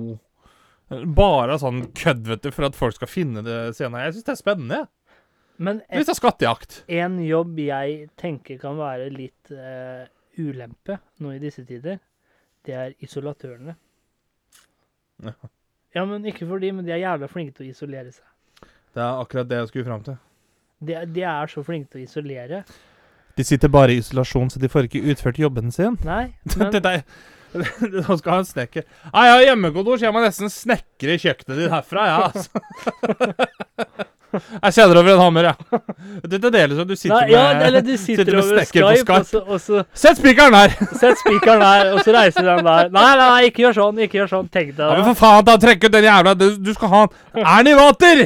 Bare 1.17 1.57
sånn 1.59 1.89
kødd, 1.97 2.23
vet 2.29 2.45
du, 2.45 2.51
for 2.55 2.69
at 2.69 2.77
folk 2.77 2.95
skal 2.95 3.09
finne 3.11 3.41
det 3.43 3.75
senere. 3.75 4.05
Jeg 4.05 4.13
syns 4.15 4.27
det 4.29 4.33
er 4.37 4.39
spennende. 4.39 4.77
jeg. 4.77 4.87
Men 5.57 5.81
et, 5.87 6.03
det 6.03 6.13
er 6.13 6.17
skattejakt. 6.17 6.81
en 6.87 7.17
jobb 7.25 7.59
jeg 7.59 8.09
tenker 8.19 8.59
kan 8.61 8.77
være 8.77 9.09
litt 9.13 9.51
uh, 9.51 10.05
ulempe 10.37 10.99
nå 11.23 11.33
i 11.33 11.41
disse 11.41 11.63
tider, 11.65 11.97
det 12.67 12.75
er 12.77 12.97
isolatørene. 13.03 13.73
Ja. 15.25 15.33
Ja, 15.95 16.03
men 16.05 16.25
ikke 16.29 16.45
for 16.45 16.61
de, 16.61 16.69
men 16.75 16.85
de 16.85 16.93
er 16.93 17.01
jævla 17.01 17.29
flinke 17.31 17.55
til 17.57 17.65
å 17.65 17.71
isolere 17.73 18.11
seg. 18.13 18.25
Det 18.93 19.01
er 19.01 19.21
akkurat 19.23 19.49
det 19.49 19.61
jeg 19.61 19.71
skulle 19.71 19.87
fram 19.87 20.03
til. 20.05 20.19
De, 20.85 20.99
de 21.09 21.23
er 21.25 21.49
så 21.49 21.63
flinke 21.65 21.89
til 21.93 22.03
å 22.03 22.05
isolere. 22.05 22.61
De 23.37 23.45
sitter 23.45 23.71
bare 23.71 23.95
i 23.95 24.01
isolasjon, 24.01 24.51
så 24.53 24.61
de 24.61 24.69
får 24.69 24.89
ikke 24.89 25.01
utført 25.13 25.41
jobben 25.41 25.73
sin. 25.73 25.97
Nei, 26.05 26.35
men 26.57 26.71
Dette 26.75 26.99
er 26.99 27.03
Nå 27.93 28.17
skal 28.19 28.33
ha 28.33 28.37
en 28.41 28.47
snekker. 28.47 28.83
Jeg 28.83 29.31
har 29.31 29.43
hjemmekontor, 29.45 29.97
så 29.97 30.07
jeg 30.07 30.13
må 30.13 30.21
nesten 30.21 30.51
snekre 30.51 31.15
kjøkkenet 31.21 31.61
ditt 31.61 31.71
herfra, 31.71 32.07
jeg, 32.09 32.17
ja, 32.17 32.25
altså. 32.27 32.51
Jeg 34.39 34.75
kjenner 34.77 34.99
over 35.01 35.11
en 35.13 35.21
hammer, 35.21 35.47
jeg. 35.49 35.81
det, 36.31 36.39
deles 36.53 36.81
av 36.81 36.87
du 36.89 36.93
sitter 36.95 37.15
Nei, 37.15 37.31
ja, 37.33 37.43
med 37.53 37.65
eller 37.67 37.85
du 37.85 37.91
sitter, 37.93 38.23
sitter 38.23 38.39
over 38.39 38.51
snekker 38.53 38.85
på 38.85 38.91
Skype, 39.01 39.17
og 39.17 39.25
så, 39.29 39.41
og 39.45 39.63
så 39.63 39.83
Sett 40.05 40.21
spikeren 40.21 40.55
der! 40.57 40.75
Sett 41.01 41.21
spikeren 41.21 41.63
der, 41.65 41.91
og 41.93 42.03
så 42.05 42.15
reiser 42.15 42.47
den 42.47 42.63
der. 42.67 42.91
Nei, 42.93 43.07
nei, 43.07 43.15
nei, 43.23 43.41
ikke 43.51 43.65
gjør 43.65 43.77
sånn, 43.79 44.03
ikke 44.07 44.21
gjør 44.21 44.31
sånn. 44.35 44.51
Tenk 44.53 44.71
deg 44.77 44.85
Ja, 44.85 44.99
men 45.01 45.09
for 45.11 45.21
faen, 45.23 45.47
da 45.47 45.57
trekk 45.61 45.87
ut 45.87 45.97
den 45.97 46.07
jævla 46.09 46.35
Du, 46.37 46.47
du 46.61 46.71
skal 46.77 46.93
ha 46.93 47.03
den. 47.07 47.43
Er 47.43 47.67
den 47.67 47.73
i 47.73 47.77
vater? 47.81 48.23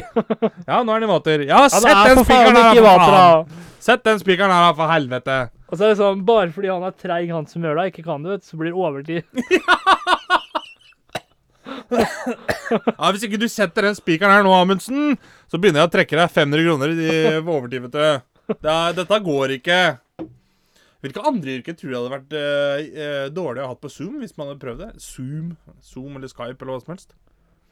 Ja, 0.68 0.82
nå 0.82 0.94
er 0.94 1.02
den 1.02 1.08
i 1.08 1.12
vater. 1.12 1.46
Ja, 1.48 1.64
sett 1.72 1.88
ja, 1.88 2.04
den 2.10 2.24
spikeren 2.24 2.60
der, 2.60 2.78
for 2.78 3.08
faen. 3.08 3.58
Sett 3.82 4.04
den 4.06 4.20
spikeren 4.22 4.54
her, 4.54 4.70
for 4.78 4.92
helvete. 4.92 5.38
Og 5.72 5.78
så 5.78 5.86
er 5.88 5.94
det 5.94 5.98
sånn, 6.02 6.20
bare 6.28 6.52
fordi 6.54 6.68
han 6.70 6.84
er 6.84 6.92
treig, 6.94 7.30
han 7.32 7.48
som 7.48 7.64
gjør 7.64 7.80
det, 7.80 7.88
ikke 7.94 8.04
kan 8.06 8.22
det, 8.22 8.36
vet 8.36 8.46
så 8.46 8.60
blir 8.60 8.70
det 8.70 8.78
overtid. 8.78 9.24
Ja, 11.92 13.10
Hvis 13.12 13.24
ikke 13.26 13.40
du 13.40 13.48
setter 13.52 13.86
den 13.86 13.96
spikeren 13.96 14.32
her 14.32 14.44
nå, 14.46 14.52
Amundsen, 14.56 15.16
så 15.52 15.58
begynner 15.60 15.82
jeg 15.82 15.90
å 15.90 15.92
trekke 15.92 16.16
deg 16.16 16.30
500 16.32 16.62
kroner 16.64 16.92
i 16.96 17.16
overtid, 17.42 17.82
vet 17.84 17.92
du. 17.92 18.54
Det 18.62 18.72
er, 18.72 18.94
dette 18.96 19.18
går 19.26 19.52
ikke. 19.58 19.80
Hvilke 21.04 21.24
andre 21.28 21.56
yrker 21.58 21.76
tror 21.76 21.90
du 21.90 21.96
hadde 21.98 22.12
vært 22.14 22.34
eh, 22.38 23.02
eh, 23.04 23.26
dårlig 23.34 23.60
å 23.60 23.68
ha 23.72 23.76
på 23.76 23.90
Zoom 23.92 24.22
hvis 24.22 24.32
man 24.38 24.48
hadde 24.48 24.62
prøvd 24.62 24.80
det? 24.80 24.90
Zoom, 25.02 25.50
Zoom 25.84 26.16
eller 26.16 26.32
Skype 26.32 26.56
eller 26.56 26.72
hva 26.72 26.80
som 26.80 26.94
helst. 26.94 27.12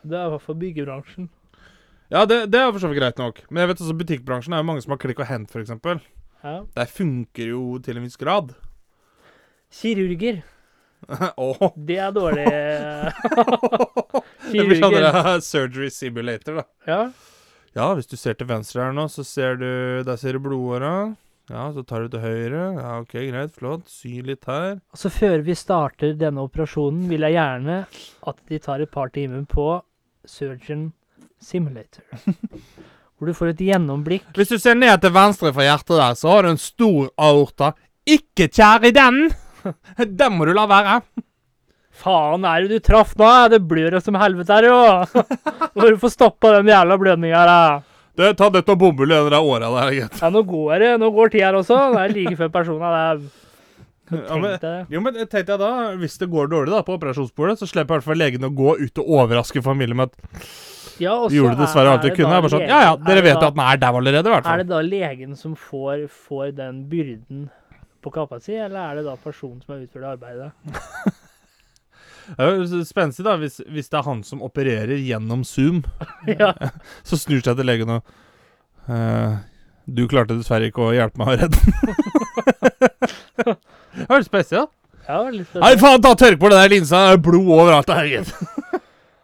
Det 0.05 0.19
er 0.19 0.29
i 0.29 0.35
hvert 0.35 0.45
fall 0.45 0.59
byggebransjen. 0.61 1.31
Ja, 2.13 2.27
det, 2.29 2.43
det 2.53 2.61
er 2.61 2.69
for 2.69 2.83
så 2.85 2.91
vidt 2.91 3.01
greit 3.01 3.23
nok. 3.23 3.41
Men 3.49 3.63
jeg 3.63 3.73
vet 3.73 3.83
også 3.87 3.97
butikkbransjen 4.03 4.59
er 4.59 4.61
jo 4.61 4.69
mange 4.75 4.85
som 4.85 4.93
har 4.93 5.01
klikk 5.01 5.25
og 5.25 5.31
hent, 5.31 5.57
f.eks. 5.57 5.73
Ja. 6.45 6.55
Der 6.77 6.93
funker 7.01 7.53
jo 7.55 7.65
til 7.81 7.97
en 7.97 8.05
viss 8.05 8.21
grad. 8.21 8.53
Kirurger, 9.73 10.43
Åh, 11.41 11.67
det 11.81 11.97
er 11.97 12.13
dårlig. 12.13 12.45
Kirurger. 12.45 14.21
det 14.53 14.69
blir 14.69 14.83
sånn 14.85 15.45
surgery 15.47 15.91
simulator, 15.95 16.61
da. 16.61 16.69
Ja. 16.91 17.03
Ja, 17.77 17.93
hvis 17.95 18.09
du 18.11 18.17
ser 18.19 18.35
til 18.35 18.49
venstre 18.51 18.83
her 18.83 18.95
nå, 18.97 19.07
så 19.11 19.23
ser 19.27 19.59
du 19.61 19.69
Der 20.07 20.17
ser 20.19 20.35
du 20.37 20.43
blodåra. 20.43 21.15
Ja, 21.51 21.73
så 21.75 21.83
tar 21.83 22.05
du 22.05 22.13
til 22.13 22.23
høyre. 22.23 22.63
Ja, 22.79 22.91
OK, 23.03 23.17
greit, 23.27 23.55
flott. 23.59 23.89
Sy 23.91 24.21
litt 24.23 24.47
her. 24.47 24.79
Altså, 24.95 25.11
før 25.11 25.43
vi 25.43 25.57
starter 25.59 26.15
denne 26.19 26.45
operasjonen, 26.47 27.09
vil 27.11 27.27
jeg 27.27 27.35
gjerne 27.35 27.81
at 28.31 28.43
de 28.51 28.61
tar 28.63 28.85
et 28.85 28.91
par 28.91 29.11
timer 29.15 29.43
på 29.51 29.67
Surgeon 30.31 30.93
Simulator. 31.43 32.07
Hvor 33.19 33.29
du 33.29 33.35
får 33.37 33.51
et 33.53 33.65
gjennomblikk. 33.67 34.31
Hvis 34.39 34.55
du 34.55 34.59
ser 34.63 34.79
ned 34.79 35.03
til 35.03 35.13
venstre 35.13 35.51
fra 35.53 35.67
hjertet 35.67 35.99
der, 35.99 36.15
så 36.17 36.31
har 36.31 36.47
du 36.47 36.53
en 36.53 36.63
stor 36.63 37.11
aorta. 37.19 37.73
Ikke 38.09 38.47
kjær 38.47 38.87
i 38.87 38.95
den! 38.95 39.27
Den 40.21 40.39
må 40.39 40.47
du 40.49 40.55
la 40.57 40.65
være. 40.71 41.01
Faen, 42.01 42.45
er 42.49 42.65
det 42.65 42.79
du 42.81 42.85
traff 42.87 43.13
nå? 43.21 43.29
Det 43.53 43.61
blør 43.69 43.99
jo 43.99 44.01
som 44.01 44.17
helvete 44.21 44.57
her, 44.57 44.69
jo! 44.71 44.81
Hvorfor 45.75 45.99
du 46.01 46.09
stoppa 46.13 46.55
den 46.57 46.71
jævla 46.73 46.97
blødninga 47.01 47.43
her, 47.43 47.51
da. 47.51 47.83
Du, 48.17 48.25
ta 48.37 48.49
dette 48.53 48.73
og 48.75 48.81
bomull 48.81 49.13
i 49.13 49.19
den 49.21 49.31
der 49.33 49.45
åra 49.45 49.69
der, 49.75 49.93
gitt. 49.97 50.17
Ja, 50.21 50.29
nå 50.33 50.43
går 50.49 50.83
det. 50.83 50.89
Nå 51.01 51.11
går 51.15 51.31
tida 51.33 51.47
her 51.51 51.59
også. 51.61 51.77
Det 51.95 52.01
er 52.07 52.15
like 52.17 52.37
før 52.41 52.51
personen 52.57 52.83
er 52.89 53.21
Ja, 54.11 54.37
men-. 54.43 54.89
Jo, 54.91 55.01
men 55.05 55.15
tenkte 55.31 55.55
jeg 55.55 55.61
da, 55.61 55.69
hvis 56.01 56.17
det 56.19 56.27
går 56.33 56.49
dårlig 56.51 56.73
da 56.75 56.81
på 56.83 56.97
operasjonsbordet, 56.99 57.61
så 57.61 57.69
slipper 57.71 57.95
i 57.95 58.01
hvert 58.01 58.09
fall 58.09 58.19
legen 58.19 58.49
å 58.49 58.51
gå 58.59 58.75
ut 58.81 58.99
og 59.05 59.13
overraske 59.21 59.63
familien 59.63 60.01
med 60.01 60.11
at 60.11 60.51
Ja, 61.01 61.15
og 61.15 61.31
gjorde 61.33 61.55
er- 61.55 61.61
dessverre 61.63 61.93
alt 61.95 62.03
de 62.05 62.11
kunne. 62.17 62.33
bare 62.43 62.51
sånn, 62.53 62.67
ja 62.67 62.81
ja, 62.89 62.91
er 62.97 63.07
dere 63.07 63.23
vet 63.29 63.39
da- 63.41 63.47
at 63.53 63.55
den 63.55 63.63
er 63.69 63.77
der 63.85 64.01
allerede, 64.01 64.27
i 64.27 64.35
hvert 64.35 64.45
fall. 64.49 64.53
Er 64.59 64.65
det 64.65 64.69
da 64.73 64.81
legen 64.83 65.37
som 65.39 65.55
får, 65.55 66.09
får 66.27 66.51
den 66.59 66.83
byrden 66.91 67.47
på 68.03 68.13
kappa 68.13 68.41
si, 68.43 68.57
eller 68.59 68.81
er 68.91 68.99
det 68.99 69.05
da 69.07 69.15
personen 69.23 69.63
som 69.65 69.77
har 69.77 69.87
utført 69.87 70.11
arbeidet? 70.19 70.51
Det 72.37 72.47
er 72.47 72.59
jo 72.61 72.81
spenstig, 72.87 73.25
da, 73.27 73.37
hvis, 73.41 73.61
hvis 73.69 73.91
det 73.91 73.99
er 74.01 74.07
han 74.07 74.23
som 74.27 74.43
opererer 74.47 74.99
gjennom 74.99 75.45
Zoom. 75.47 75.83
ja. 76.31 76.53
Så 77.09 77.19
snur 77.21 77.43
seg 77.45 77.59
til 77.59 77.69
legen 77.69 77.91
og 77.97 78.15
uh, 78.91 79.41
Du 79.87 80.07
klarte 80.11 80.37
dessverre 80.39 80.71
ikke 80.71 80.89
å 80.89 80.95
hjelpe 80.97 81.21
meg 81.21 81.33
å 81.33 81.39
redde 81.41 81.59
den. 81.59 81.97
det 83.97 84.07
var 84.07 84.23
litt 84.23 84.31
spesielt. 84.31 84.73
ja, 85.09 85.21
litt 85.35 85.59
Nei, 85.59 85.75
faen, 85.81 86.03
ta 86.05 86.15
tørk 86.19 86.39
på 86.41 86.53
den 86.53 86.61
der 86.63 86.75
linsa! 86.77 87.05
Det 87.09 87.19
er 87.19 87.25
blod 87.31 87.51
overalt. 87.57 87.91
her, 87.91 88.11
gitt. 88.11 88.35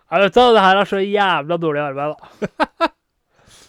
Ja, 0.07 0.21
vet 0.23 0.35
du, 0.35 0.43
det 0.55 0.63
her 0.63 0.81
er 0.81 0.89
så 0.89 1.03
jævla 1.03 1.59
dårlig 1.59 1.83
arbeid, 1.83 2.15
da. 2.15 2.91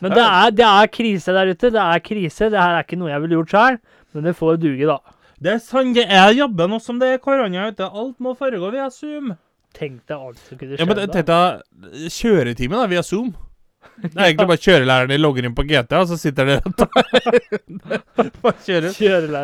Men 0.04 0.14
det 0.14 0.24
er, 0.24 0.52
det 0.54 0.66
er 0.68 0.90
krise 0.94 1.34
der 1.34 1.50
ute. 1.50 1.72
Det 1.74 1.82
er 1.82 2.02
krise. 2.06 2.50
Det 2.54 2.60
her 2.62 2.76
er 2.78 2.86
ikke 2.86 3.00
noe 3.02 3.10
jeg 3.10 3.24
ville 3.24 3.40
gjort 3.40 3.54
sjøl, 3.56 3.80
men 4.14 4.28
det 4.28 4.36
får 4.38 4.60
duge, 4.62 4.90
da. 4.90 5.00
Det 5.38 5.52
er 5.54 5.60
sant, 5.62 5.94
det 5.98 6.08
er 6.10 6.32
jobben 6.34 6.72
nå 6.74 6.80
som 6.82 6.98
det 7.02 7.12
er 7.14 7.20
korona 7.22 7.68
ute. 7.70 7.86
Alt 7.86 8.18
må 8.24 8.34
foregå 8.38 8.72
via 8.74 8.88
Zoom. 8.94 9.36
Tenk 9.78 10.00
deg 10.10 10.16
alt 10.18 10.40
som 10.42 10.58
kunne 10.58 10.80
Ja, 10.80 10.88
men 10.90 10.98
tenk 11.14 11.28
deg 11.30 12.10
kjøretime 12.16 12.80
da, 12.80 12.88
via 12.90 13.04
Zoom. 13.06 13.36
Det 14.02 14.14
er 14.18 14.32
egentlig 14.32 14.48
bare 14.50 14.62
kjørelæreren 14.62 15.12
din 15.14 15.22
logger 15.22 15.46
inn 15.48 15.54
på 15.58 15.64
GTA, 15.70 16.02
og 16.04 16.10
så 16.10 16.18
sitter 16.20 16.50
dere 16.50 16.62
og 16.66 18.64
kjører. 18.66 18.90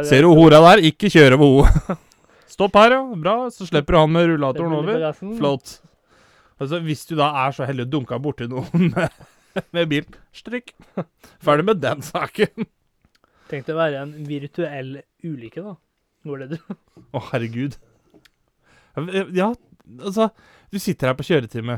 Ser 0.10 0.26
du 0.26 0.34
hora 0.34 0.60
der? 0.66 0.82
Ikke 0.90 1.10
kjøre 1.14 1.38
over 1.38 1.70
henne. 1.70 2.00
Stopp 2.54 2.76
her, 2.78 2.94
ja. 2.98 3.02
Bra. 3.18 3.36
Så 3.54 3.66
slipper 3.66 3.96
du 3.96 4.00
han 4.02 4.12
med 4.14 4.28
rullatoren 4.30 4.76
over. 4.78 5.08
Flott. 5.40 5.78
Altså, 6.62 6.80
hvis 6.86 7.06
du 7.10 7.16
da 7.18 7.32
er 7.46 7.56
så 7.56 7.66
heldig 7.66 7.88
å 7.88 7.92
dunke 7.96 8.20
borti 8.22 8.46
noen 8.50 8.92
med, 8.94 9.24
med 9.76 9.90
bil, 9.90 10.06
strikk. 10.38 10.74
Ferdig 11.44 11.66
med 11.72 11.82
den 11.82 12.04
saken. 12.06 12.68
Tenk 13.54 13.68
deg 13.68 13.76
å 13.76 13.78
være 13.78 14.00
en 14.02 14.14
virtuell 14.26 14.96
ulykke, 15.22 15.62
da. 15.62 15.76
Går 16.26 16.40
det, 16.42 16.56
du? 16.56 16.78
Å, 17.14 17.20
herregud. 17.30 17.76
Ja, 19.38 19.52
altså 20.00 20.30
Du 20.74 20.80
sitter 20.82 21.12
her 21.12 21.18
på 21.20 21.26
kjøretime, 21.28 21.76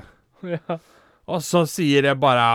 ja. 0.47 0.77
og 1.27 1.41
så 1.43 1.63
sier 1.67 2.07
jeg 2.07 2.19
bare 2.19 2.45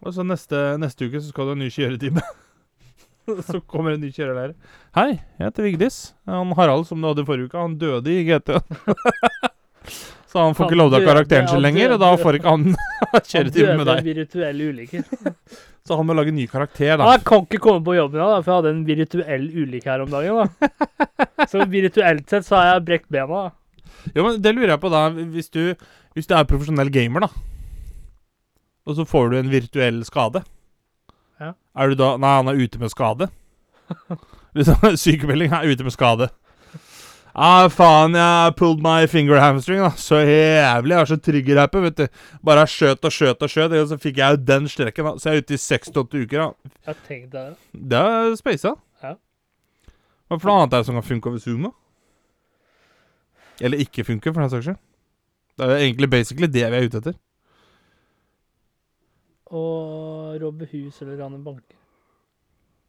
Og 0.00 0.14
så 0.14 0.22
neste, 0.26 0.60
neste 0.82 1.06
uke 1.08 1.18
så 1.22 1.30
skal 1.32 1.48
du 1.48 1.52
ha 1.52 1.56
en 1.58 1.64
ny 1.64 1.70
kjøretime. 1.74 2.22
så 3.50 3.58
kommer 3.66 3.96
en 3.96 4.04
ny 4.04 4.12
kjørelærer. 4.14 4.54
Hei, 4.96 5.08
jeg 5.18 5.48
heter 5.48 5.66
Vigdis. 5.66 5.98
Han 6.30 6.54
Harald 6.58 6.86
som 6.88 7.02
du 7.02 7.10
hadde 7.10 7.26
forrige 7.26 7.50
uke, 7.50 7.58
han 7.58 7.74
døde 7.80 8.14
i 8.14 8.22
GT. 8.28 8.54
så 10.30 10.46
han 10.46 10.54
får 10.54 10.68
Han 10.68 10.70
ikke 10.70 10.78
lov 10.78 10.92
til 10.92 10.94
å 10.94 11.00
ha 11.00 11.02
døde, 11.02 11.10
karakteren 11.10 11.50
sin 11.50 11.58
han 11.58 11.66
lenger, 11.66 11.96
og 11.96 12.00
da 12.04 12.14
døde. 12.14 12.22
får 12.22 12.38
ikke 12.38 12.54
han 12.54 12.80
ha 13.16 13.20
kjøretime 13.20 13.74
med 13.74 13.84
Døde 13.84 13.98
deg. 13.98 14.10
virtuell 14.22 14.64
ulykker. 14.70 15.04
Så 15.90 15.96
han 15.98 16.06
må 16.06 16.14
lage 16.14 16.30
en 16.30 16.36
ny 16.38 16.44
karakter, 16.46 16.92
da. 17.00 17.02
Ja, 17.02 17.16
jeg 17.16 17.24
kan 17.26 17.40
ikke 17.42 17.58
komme 17.64 17.82
på 17.82 17.96
jobben 17.96 18.20
da, 18.22 18.36
for 18.44 18.52
jeg 18.52 18.58
hadde 18.60 18.70
en 18.76 18.82
virtuell 18.86 19.46
ulykke 19.58 19.90
her 19.90 20.04
om 20.04 20.12
dagen. 20.12 20.36
da. 20.38 21.46
Så 21.50 21.64
virtuelt 21.66 22.30
sett 22.30 22.46
så 22.46 22.60
har 22.60 22.68
jeg 22.76 22.84
brekt 22.86 23.08
bena. 23.10 23.40
da. 23.48 24.04
Jo, 24.14 24.22
men 24.28 24.38
Det 24.44 24.52
lurer 24.54 24.70
jeg 24.76 24.82
på, 24.84 24.92
da. 24.94 25.00
Hvis 25.34 25.50
du, 25.50 25.74
hvis 26.14 26.30
du 26.30 26.36
er 26.38 26.46
profesjonell 26.46 26.92
gamer, 26.94 27.26
da. 27.26 27.30
Og 28.86 29.00
så 29.00 29.06
får 29.08 29.32
du 29.32 29.36
en 29.40 29.50
virtuell 29.50 29.98
skade. 30.06 30.44
Ja. 31.42 31.50
Er 31.74 31.90
du 31.90 31.98
da 31.98 32.12
Nei, 32.22 32.36
han 32.38 32.52
er 32.54 32.62
ute 32.62 32.78
med 32.78 32.94
skade. 32.94 33.26
Sykemelding 34.54 35.50
er 35.58 35.66
ute 35.74 35.82
med 35.90 35.94
skade. 35.98 36.30
Ah, 37.34 37.68
faen, 37.70 38.16
jeg 38.18 38.54
pulled 38.58 38.82
my 38.82 39.06
finger 39.10 39.38
hamstring, 39.38 39.80
da. 39.84 39.90
Så 39.94 40.18
jævlig. 40.24 40.94
Jeg 40.94 40.98
har 40.98 41.10
så 41.10 41.18
trigger-happy, 41.22 41.82
vet 41.84 41.98
du. 42.00 42.22
Bare 42.44 42.66
skjøt 42.66 43.06
og 43.06 43.14
skjøt 43.14 43.44
og 43.46 43.52
skjøt, 43.52 43.74
og 43.78 43.88
så 43.92 43.98
fikk 44.02 44.18
jeg 44.18 44.34
jo 44.36 44.40
den 44.48 44.66
strekken, 44.68 45.06
da. 45.06 45.12
Så 45.20 45.30
jeg 45.30 45.38
er 45.38 45.44
ute 45.46 45.54
i 45.54 45.60
seks 45.62 45.92
til 45.92 46.02
åtte 46.02 46.24
uker, 46.24 46.42
da. 46.42 46.72
Jeg 46.74 46.90
har 46.90 47.00
tenkt 47.06 47.32
det. 47.36 47.44
Det 47.94 48.02
er 48.10 48.36
spasa. 48.40 48.74
Ja. 49.04 49.14
Hva 50.26 50.38
for 50.40 50.50
noe 50.50 50.58
annet 50.64 50.74
er 50.74 50.82
det 50.82 50.90
som 50.90 50.98
kan 50.98 51.06
funke 51.06 51.30
over 51.30 51.42
Zoom, 51.42 51.68
da? 51.68 51.74
Eller 53.60 53.82
ikke 53.86 54.06
funke, 54.08 54.32
for 54.32 54.42
den 54.42 54.50
saks 54.52 54.66
skyld. 54.70 54.80
Det 55.60 55.66
er 55.66 55.74
jo 55.74 55.80
egentlig 55.84 56.10
basically 56.10 56.48
det 56.48 56.66
vi 56.72 56.78
er 56.78 56.86
ute 56.88 57.02
etter. 57.02 57.18
Og 59.50 60.38
robbe 60.40 60.66
hus 60.70 61.00
eller 61.02 61.18
rane 61.20 61.40
banker. 61.44 61.76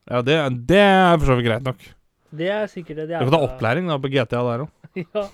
Ja, 0.10 0.22
det, 0.26 0.38
det 0.70 0.78
er 0.82 1.18
for 1.18 1.30
så 1.30 1.36
vidt 1.38 1.50
greit 1.50 1.66
nok. 1.66 1.82
Det 2.32 2.48
er 2.50 2.67
sikkert 2.72 2.96
det 3.02 3.08
Du 3.10 3.15
kan 3.26 3.32
ta 3.34 3.41
opplæring 3.46 3.88
da 3.91 3.98
på 4.00 4.10
GTA 4.12 4.41
der 4.48 4.65
òg. 4.65 4.70
Ja. 5.15 5.28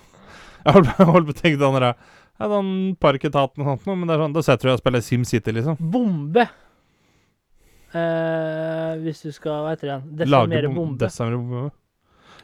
Jeg 0.66 0.74
holdt 1.14 1.28
på- 1.28 1.34
å 1.34 1.36
tenke 1.38 1.58
sånn 1.60 1.76
der, 1.78 1.92
ja, 2.38 2.48
den 2.50 2.70
parketaten 3.00 3.62
og 3.62 3.68
sånt 3.78 3.86
noe, 3.86 3.96
men 3.96 4.08
det 4.10 4.16
er 4.16 4.22
sånn, 4.24 4.34
da 4.34 4.42
setter 4.42 4.66
du 4.66 4.70
deg 4.72 4.76
og 4.78 4.82
spiller 4.82 5.04
SimCity, 5.06 5.52
liksom. 5.54 5.78
Bombe. 5.94 6.44
Eh, 7.94 8.96
hvis 9.00 9.22
du 9.24 9.30
skal 9.32 9.62
Hva 9.64 9.70
heter 9.72 9.88
det 9.88 10.26
igjen? 10.26 10.30
Lage 10.34 10.70
bombe. 10.74 10.98
desarmere 11.00 11.38
bombe. 11.40 11.70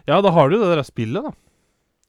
Ja, 0.08 0.20
da 0.24 0.30
har 0.32 0.48
du 0.48 0.56
det 0.60 0.70
der 0.70 0.82
spillet, 0.86 1.22
da. 1.26 1.32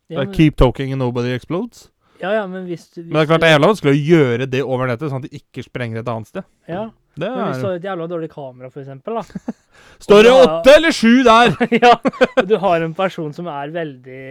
Ja, 0.08 0.16
Det 0.16 0.18
er 0.22 0.26
men, 0.30 0.34
Keep 0.38 0.56
talking 0.62 0.92
and 0.94 1.00
nobody 1.02 1.34
explodes. 1.36 1.90
Ja, 2.22 2.34
ja, 2.38 2.44
men 2.48 2.68
hvis 2.70 2.86
du 2.94 3.02
hvis 3.02 3.10
Men 3.10 3.18
det 3.18 3.24
er 3.24 3.32
klart 3.32 3.44
det 3.44 3.48
er 3.50 3.56
jævla 3.56 3.72
vanskelig 3.72 3.94
å 3.94 4.04
gjøre 4.10 4.48
det 4.52 4.62
over 4.64 4.92
nettet, 4.92 5.10
sånn 5.12 5.24
at 5.24 5.28
det 5.28 5.42
ikke 5.42 5.66
sprenger 5.66 6.02
et 6.02 6.12
annet 6.12 6.32
sted. 6.32 6.48
Ja, 6.72 6.86
Det 7.16 7.32
men 7.32 7.50
hvis 7.50 7.64
du 7.64 7.68
har 7.68 7.80
et 7.80 7.90
jævla 7.90 8.08
dårlig 8.12 8.30
kamera, 8.32 8.70
for 8.72 8.84
eksempel, 8.84 9.20
da. 9.20 9.56
Står 10.06 10.24
det 10.28 10.36
åtte 10.36 10.78
eller 10.78 10.96
sju 10.96 11.12
der? 11.28 11.58
ja, 11.84 11.94
og 12.36 12.48
du 12.48 12.56
har 12.62 12.86
en 12.86 12.96
person 12.98 13.36
som 13.36 13.50
er 13.52 13.76
veldig 13.76 14.24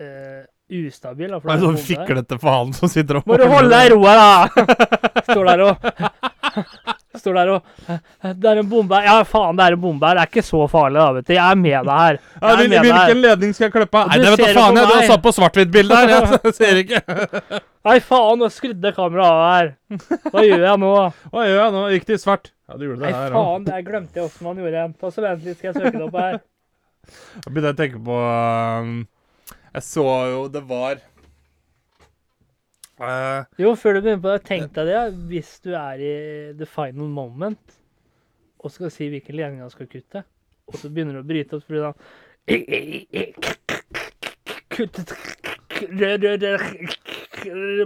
uh, 0.00 0.42
ustabil. 0.74 1.30
Da, 1.30 1.40
for 1.40 1.50
Det 1.50 1.56
er 1.56 1.64
sånn 1.68 1.80
fiklete 1.86 2.40
faen 2.42 2.74
som 2.76 2.90
sitter 2.90 3.20
og 3.20 3.30
Må 3.30 3.38
du 3.38 3.46
holde 3.50 3.70
deg 3.74 3.90
i 3.90 3.94
roa, 3.94 4.14
da! 4.18 4.66
Står 5.30 5.50
der 5.52 5.64
og 5.68 6.93
Står 7.14 7.36
der 7.38 7.50
og 7.54 7.66
Det 8.40 8.48
er 8.50 8.58
en 8.58 8.68
bombe 8.68 8.96
her. 8.98 9.04
Ja, 9.06 9.16
faen, 9.28 9.54
det 9.58 9.64
er 9.68 9.76
en 9.76 9.82
bombe 9.84 10.08
her. 10.08 10.16
Det 10.18 10.22
er 10.24 10.30
ikke 10.32 10.42
så 10.46 10.64
farlig, 10.70 10.98
da, 10.98 11.12
vet 11.18 11.28
du. 11.28 11.32
Jeg 11.36 11.44
er 11.44 11.60
med 11.60 11.76
deg 11.86 12.00
her. 12.00 12.18
Ja, 12.18 12.40
Jeg 12.40 12.54
er 12.54 12.56
hvil, 12.58 12.70
med 12.70 12.74
deg 12.74 12.88
her. 12.88 12.96
hvilken 12.98 13.20
ledning 13.22 13.54
skal 13.54 13.66
jeg 13.68 13.74
klippe 13.76 14.00
av? 14.00 14.08
Nei, 14.10 14.18
det 14.18 14.32
vet 14.32 14.40
du, 14.40 14.44
da 14.44 14.56
faen 14.58 14.80
jeg. 14.80 14.88
Du 14.90 14.94
har 14.96 15.06
satt 15.12 15.22
på 15.28 15.32
svart-hvitt-bilde 15.36 16.00
her. 16.00 16.26
Jeg 16.48 16.54
ser 16.58 16.80
ikke. 16.82 17.02
Nei, 17.84 17.94
faen, 18.08 18.38
nå 18.42 18.48
skrudde 18.50 18.92
kameraet 18.96 19.30
av 19.30 19.46
her. 19.54 19.70
Hva 20.32 20.42
gjør 20.48 20.62
jeg 20.66 20.80
nå? 20.82 20.92
Hva 21.30 21.46
gjør 21.46 21.58
jeg 21.60 21.72
nå? 21.76 21.82
Gikk 21.94 22.06
det 22.10 22.16
i 22.18 22.22
svart? 22.24 22.50
Ja, 22.64 22.78
du 22.80 22.84
gjorde 22.88 23.02
Nei, 23.04 23.10
det 23.12 23.18
her 23.20 23.30
òg. 23.30 23.36
faen, 23.44 23.64
det 23.68 23.80
glemte 23.90 24.18
jeg 24.20 24.26
åssen 24.30 24.46
man 24.48 24.60
gjorde 24.62 24.78
igjen. 24.80 24.94
Ta 25.04 25.10
så 25.14 25.24
Vent 25.26 25.44
litt, 25.44 25.58
skal 25.60 25.70
jeg 25.70 25.76
søke 25.82 25.94
det 26.00 26.06
opp 26.08 26.16
her. 26.22 26.38
Da 27.44 27.50
begynner 27.50 27.68
jeg 27.70 27.76
å 27.76 27.80
tenke 27.84 28.00
på 28.06 28.18
um, 28.24 28.94
Jeg 29.76 29.84
så 29.84 30.06
jo 30.32 30.38
det 30.54 30.62
var 30.70 31.02
eh, 33.00 33.44
Jo, 33.58 33.74
før 33.78 33.96
du 33.96 34.00
begynner 34.04 34.22
på 34.22 34.32
det, 34.34 34.42
tenk 34.48 34.72
deg 34.76 34.86
det. 34.90 35.00
Hvis 35.30 35.56
du 35.64 35.72
er 35.78 35.96
i 36.02 36.12
the 36.58 36.66
final 36.68 37.08
moment 37.10 37.80
og 38.64 38.72
skal 38.72 38.90
si 38.92 39.10
hvilken 39.12 39.36
ledning 39.36 39.60
han 39.60 39.70
skal 39.72 39.86
kutte, 39.92 40.22
og 40.70 40.74
så 40.80 40.88
begynner 40.88 41.18
du 41.18 41.20
å 41.20 41.28
bryte 41.28 41.56
opp, 41.58 41.64
fordi 41.66 41.80
blir 41.80 41.84
sånn 41.84 41.98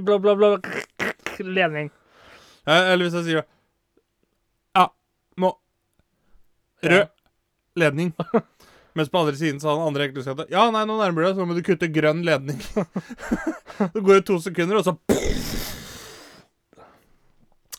Bla, 0.05 0.19
bla, 0.19 0.35
bla 0.39 0.51
Ledning. 1.39 1.91
eh, 2.67 2.93
Eller 2.93 3.05
hvis 3.07 3.15
jeg 3.19 3.25
sier 3.29 3.43
Ja, 4.77 4.87
må 5.39 5.53
Rød 6.83 7.09
ledning. 7.79 8.13
Mens 8.99 9.13
på 9.13 9.21
andre 9.21 9.39
siden 9.39 9.61
sa 9.63 9.77
han 9.77 9.93
andre 9.93 10.11
sagt 10.27 10.51
Ja, 10.51 10.65
nei, 10.75 10.83
nå 10.89 10.97
nærmer 10.99 11.23
du 11.23 11.29
deg, 11.29 11.37
så 11.39 11.47
må 11.47 11.55
du 11.55 11.63
kutte 11.63 11.87
grønn 11.95 12.25
ledning. 12.27 12.59
Så 13.79 14.01
går 14.03 14.19
det 14.19 14.25
to 14.27 14.41
sekunder, 14.43 14.81
og 14.81 14.85
så 14.89 14.97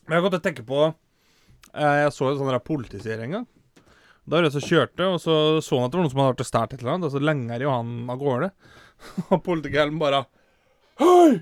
Men 0.08 0.16
jeg 0.16 0.22
kan 0.24 0.30
godt 0.30 0.46
tenke 0.46 0.64
på 0.64 0.78
eh, 0.88 1.96
Jeg 2.06 2.14
så 2.16 2.30
en 2.30 2.40
sånn 2.40 2.62
politiserie 2.64 3.26
en 3.26 3.36
gang. 3.36 3.48
Da 4.24 4.38
var 4.38 4.48
det 4.48 4.54
som 4.56 4.64
kjørte, 4.64 5.10
og 5.12 5.20
så 5.20 5.36
så 5.66 5.76
han 5.82 5.90
at 5.90 5.92
det 5.92 6.00
var 6.00 6.06
noen 6.06 6.14
som 6.14 6.22
hadde 6.22 6.32
vært 6.32 6.46
og 6.46 6.50
stjålet 6.50 6.74
et 6.74 6.80
eller 6.80 6.94
annet. 6.94 7.10
Og 7.10 7.14
så 7.16 7.22
lenger 7.26 7.66
jo 7.66 7.74
han 7.74 7.92
av 8.14 8.24
gårde. 8.24 8.50
Og 9.34 9.40
politikeren 9.44 10.00
bare 10.00 10.24
Hei! 11.00 11.42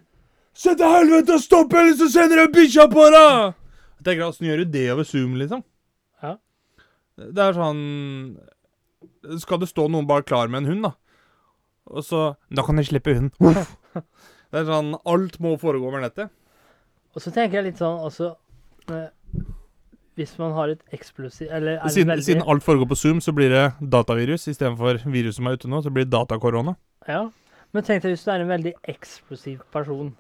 Sett 0.58 0.80
til 0.82 0.90
helvete 0.90 1.36
og 1.38 1.42
stopp, 1.44 1.74
eller 1.78 1.94
så 1.98 2.08
sender 2.10 2.40
jeg 2.42 2.54
bikkja 2.56 2.88
på 2.90 3.04
deg! 3.14 3.54
Jeg 4.00 4.06
tenker, 4.08 4.24
Åssen 4.26 4.48
gjør 4.48 4.64
du 4.64 4.72
det 4.74 4.86
over 4.94 5.06
Zoom, 5.06 5.36
liksom? 5.38 5.62
Ja. 6.26 6.32
Det 7.18 7.44
er 7.44 7.58
sånn 7.58 7.82
Skal 9.42 9.62
det 9.62 9.70
stå 9.72 9.88
noen 9.92 10.08
bare 10.10 10.26
klar 10.28 10.50
med 10.52 10.64
en 10.64 10.72
hund, 10.72 10.88
da? 10.90 10.94
Og 11.88 12.04
så 12.04 12.36
Da 12.54 12.64
kan 12.68 12.76
de 12.80 12.84
slippe 12.88 13.16
hunden. 13.16 13.64
Det 14.52 14.62
er 14.62 14.68
sånn 14.68 14.94
Alt 15.08 15.40
må 15.44 15.56
foregå 15.60 15.90
over 15.90 16.04
nettet. 16.04 16.32
Og 17.16 17.24
så 17.24 17.34
tenker 17.34 17.60
jeg 17.60 17.72
litt 17.72 17.82
sånn 17.82 17.98
også 18.06 18.30
eh, 18.94 19.10
Hvis 20.20 20.36
man 20.40 20.54
har 20.58 20.74
et 20.76 20.84
eksplosiv 20.96 21.50
Eller 21.52 21.80
er 21.80 21.94
Siden, 21.94 22.12
veldig 22.14 22.28
siden 22.28 22.46
alt 22.46 22.66
foregår 22.66 22.92
på 22.92 23.00
Zoom, 23.00 23.24
så 23.24 23.34
blir 23.36 23.52
det 23.54 23.66
datavirus 23.82 24.48
istedenfor 24.52 25.02
virus 25.06 25.40
som 25.40 25.50
er 25.50 25.58
ute 25.58 25.72
nå. 25.72 25.82
Så 25.84 25.94
blir 25.94 26.08
det 26.08 26.14
datakorona. 26.14 26.76
Ja. 27.08 27.28
Men 27.76 27.84
tenk 27.84 28.04
deg 28.04 28.16
hvis 28.16 28.24
du 28.24 28.32
er 28.32 28.44
en 28.44 28.52
veldig 28.52 28.74
eksplosiv 28.94 29.64
person. 29.74 30.14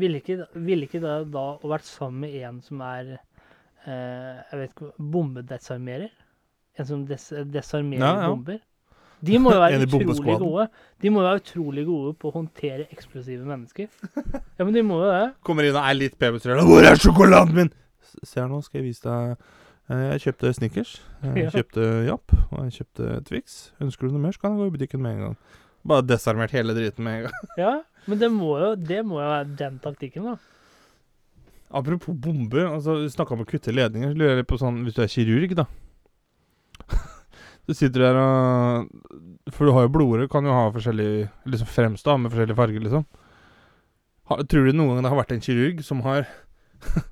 Ville 0.00 0.20
ikke, 0.22 0.46
vil 0.54 0.86
ikke 0.86 1.02
det 1.02 1.16
da 1.34 1.44
å 1.58 1.70
vært 1.70 1.88
sammen 1.88 2.24
med 2.24 2.36
en 2.46 2.60
som 2.62 2.80
er 2.86 3.16
eh, 3.16 4.38
Jeg 4.38 4.60
vet 4.60 4.74
ikke 4.74 4.92
bombedesarmerer? 5.16 6.12
En 6.80 6.88
som 6.88 7.04
des 7.08 7.28
desarmerer 7.52 8.00
Ja, 8.02 8.12
ja. 8.24 8.28
bomber? 8.32 8.58
De 9.20 9.36
må 9.36 9.52
jo 9.52 9.60
være 9.60 9.82
utrolig 9.84 10.38
gode 10.40 10.66
De 11.04 11.10
må 11.12 11.20
jo 11.20 11.26
være 11.28 11.40
utrolig 11.42 11.82
gode 11.84 12.14
på 12.16 12.30
å 12.30 12.36
håndtere 12.38 12.86
eksplosive 12.94 13.44
mennesker. 13.44 13.88
Ja, 14.56 14.64
men 14.64 14.72
de 14.72 14.82
må 14.86 15.02
jo 15.04 15.10
det. 15.12 15.26
Kommer 15.44 15.68
inn 15.68 15.76
og 15.76 15.84
er 15.84 15.98
litt 15.98 16.16
pepperstrø. 16.20 16.56
'Hvor 16.64 16.86
er 16.88 16.96
sjokoladen 16.96 17.52
min?' 17.58 17.72
Se 18.24 18.40
her 18.40 18.48
nå, 18.48 18.62
skal 18.64 18.80
jeg 18.80 18.88
vise 18.90 19.04
deg 19.06 19.36
Eh, 19.90 20.12
Jeg 20.14 20.20
kjøpte 20.22 20.50
Snickers. 20.54 20.90
Jeg 21.34 21.48
kjøpte 21.50 21.84
Japp. 22.06 22.30
Og 22.54 22.60
jeg 22.68 22.76
kjøpte 22.78 23.06
Twix. 23.26 23.72
Ønsker 23.82 24.06
du 24.06 24.12
noe 24.14 24.22
mer, 24.22 24.30
så 24.36 24.38
kan 24.44 24.52
jeg 24.54 24.60
gå 24.62 24.66
i 24.70 24.74
butikken 24.76 25.02
med 25.02 25.16
en 25.16 25.22
gang. 25.24 25.36
Bare 25.90 26.04
desarmert 26.06 26.52
hele 26.54 26.76
driten 26.76 27.02
med 27.02 27.16
en 27.16 27.24
gang. 27.26 27.48
Ja, 27.58 27.72
men 28.06 28.20
det 28.22 28.28
må 28.30 28.52
jo, 28.62 28.68
det 28.78 29.00
må 29.04 29.18
jo 29.18 29.26
være 29.32 29.48
den 29.58 29.80
taktikken, 29.82 30.28
da. 30.30 30.36
Apropos 31.74 32.14
bomber. 32.14 32.68
altså 32.70 33.00
Du 33.02 33.08
snakka 33.10 33.34
om 33.34 33.42
å 33.42 33.48
kutte 33.50 33.74
ledninger. 33.74 34.14
Lurer 34.14 34.30
jeg 34.36 34.40
litt 34.44 34.50
på 34.50 34.58
sånn 34.62 34.78
Hvis 34.86 34.94
du 34.94 35.02
er 35.02 35.10
kirurg, 35.10 35.56
da. 35.58 35.66
Du 37.68 37.74
sitter 37.76 38.06
der 38.06 38.18
og 38.18 39.52
For 39.54 39.68
du 39.68 39.74
har 39.76 39.86
jo 39.86 39.92
blodårer, 39.94 40.30
kan 40.30 40.46
jo 40.46 40.54
ha 40.54 40.70
forskjellig 40.74 41.28
Liksom 41.50 41.68
fremstå 41.70 42.16
med 42.18 42.32
forskjellige 42.32 42.58
farger, 42.58 42.86
liksom. 42.86 43.04
Har, 44.30 44.42
tror 44.46 44.66
du 44.66 44.72
noen 44.76 44.96
gang 44.96 45.04
det 45.06 45.12
har 45.12 45.20
vært 45.20 45.34
en 45.36 45.44
kirurg 45.44 45.84
som 45.86 46.02
har 46.06 46.26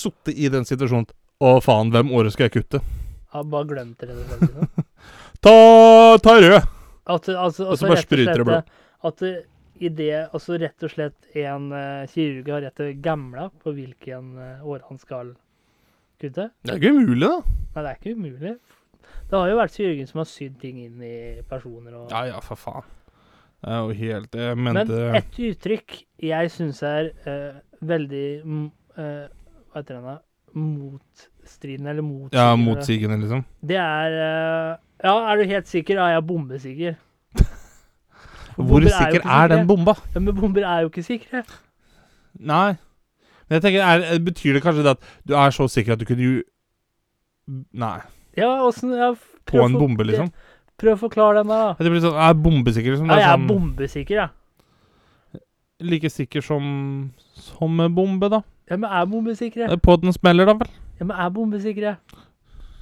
sittet 0.00 0.34
i 0.36 0.50
den 0.52 0.66
situasjonen 0.68 1.10
Å, 1.40 1.54
faen, 1.64 1.92
hvem 1.94 2.12
året 2.16 2.34
skal 2.34 2.48
jeg 2.48 2.60
kutte? 2.60 2.82
Har 3.30 3.46
bare 3.46 3.68
glemt 3.70 4.00
det. 4.02 4.10
rett 4.10 4.42
og 4.42 4.50
slett. 4.50 4.86
Ta, 5.40 5.54
ta 6.20 6.34
rød! 6.36 6.56
At, 7.10 7.28
altså, 7.28 7.36
Og 7.38 7.54
så 7.54 7.68
altså, 7.70 7.88
bare 7.88 8.02
spruter 8.02 8.42
det 8.42 8.46
blod. 8.46 8.74
At 9.06 9.22
i 9.80 9.88
det, 9.88 10.10
altså 10.36 10.58
rett 10.60 10.84
og 10.84 10.92
slett 10.92 11.38
en 11.40 11.70
uh, 11.72 12.08
kirurg 12.12 12.50
har 12.52 12.66
rett 12.66 12.76
til 12.76 12.98
gamla 13.00 13.46
på 13.62 13.72
hvilken 13.72 14.34
uh, 14.36 14.66
år 14.68 14.82
han 14.90 15.00
skal 15.00 15.30
kutte. 16.20 16.50
Det 16.60 16.74
er 16.74 16.82
ikke 16.82 16.92
umulig, 16.98 17.24
da. 17.24 17.38
Nei, 17.46 17.84
det 17.86 17.86
er 17.86 17.96
ikke 17.96 18.12
umulig. 18.18 18.52
Det 19.30 19.38
har 19.38 19.50
jo 19.50 19.58
vært 19.60 19.78
Jørgen 19.78 20.08
som 20.08 20.22
har 20.22 20.28
sydd 20.30 20.56
ting 20.60 20.80
inn 20.82 21.02
i 21.06 21.16
personer 21.48 21.94
og 22.00 22.14
Ja 22.14 22.24
ja, 22.32 22.40
for 22.44 22.58
faen. 22.58 22.88
Det 23.60 23.74
er 23.74 23.80
jo 23.84 23.96
helt 23.98 24.36
Jeg 24.40 24.56
Men 24.58 24.78
et 24.80 25.38
uttrykk 25.50 25.98
jeg 26.30 26.50
syns 26.52 26.82
er 26.84 27.10
uh, 27.26 27.60
veldig 27.80 28.24
eh, 28.40 29.28
Hva 29.70 29.80
heter 29.80 30.00
det? 30.04 30.16
Motstridende, 30.50 31.92
eller 31.92 32.02
motsigende. 32.02 32.40
Ja, 32.40 32.56
motsigende, 32.58 33.16
liksom. 33.20 33.44
Det 33.62 33.76
er 33.76 34.16
uh, 34.18 34.78
Ja, 35.04 35.14
er 35.30 35.36
du 35.36 35.44
helt 35.52 35.68
sikker? 35.68 36.00
Ja, 36.00 36.10
jeg 36.10 36.16
er 36.16 36.26
bombesikker. 36.26 36.94
Hvor 38.56 38.80
sikker 38.80 39.22
er, 39.22 39.30
er 39.30 39.48
den 39.48 39.66
bomba? 39.66 39.94
Ja, 40.14 40.20
men 40.20 40.34
bomber 40.36 40.66
er 40.66 40.80
jo 40.80 40.90
ikke 40.90 41.06
sikre. 41.06 41.44
Nei. 42.34 42.74
Men 43.48 43.58
jeg 43.58 43.62
tenker, 43.62 43.82
er, 43.82 44.18
Betyr 44.24 44.58
det 44.58 44.62
kanskje 44.62 44.82
det 44.82 44.96
at 44.96 45.06
du 45.28 45.34
er 45.34 45.54
så 45.54 45.68
sikker 45.68 45.92
at 45.92 46.00
du 46.00 46.04
kunne 46.08 46.26
jo 46.26 46.42
Nei. 47.72 47.98
Ja, 48.38 48.50
åssen 48.62 48.92
ja, 48.94 49.14
På 49.44 49.64
en 49.64 49.74
bombe, 49.78 50.04
liksom? 50.06 50.30
Prøv 50.80 50.96
å 50.96 51.00
forklare 51.02 51.42
den, 51.42 51.50
da. 51.50 51.74
Det 51.78 51.90
blir 51.92 52.02
sånn, 52.04 52.16
er 52.16 52.36
bombesikker 52.38 52.94
liksom. 52.94 53.10
Ja, 53.10 53.18
jeg 53.20 53.28
er 53.28 53.34
sånn, 53.36 53.48
bombesikker, 53.50 54.20
ja. 54.22 55.40
like 55.80 56.10
sikker 56.12 56.44
som 56.44 56.64
Som 57.40 57.80
en 57.80 57.94
bombe, 57.96 58.30
da. 58.32 58.42
Ja, 58.70 58.78
men 58.78 58.90
er 58.90 59.06
bombesikre. 59.10 59.66
Det 59.66 59.76
er 59.76 59.82
På 59.82 59.96
den 59.98 60.14
smeller, 60.14 60.46
da 60.46 60.54
vel? 60.54 60.70
Ja, 61.00 61.04
men 61.08 61.16
er 61.18 61.30
bombesikre. 61.34 61.96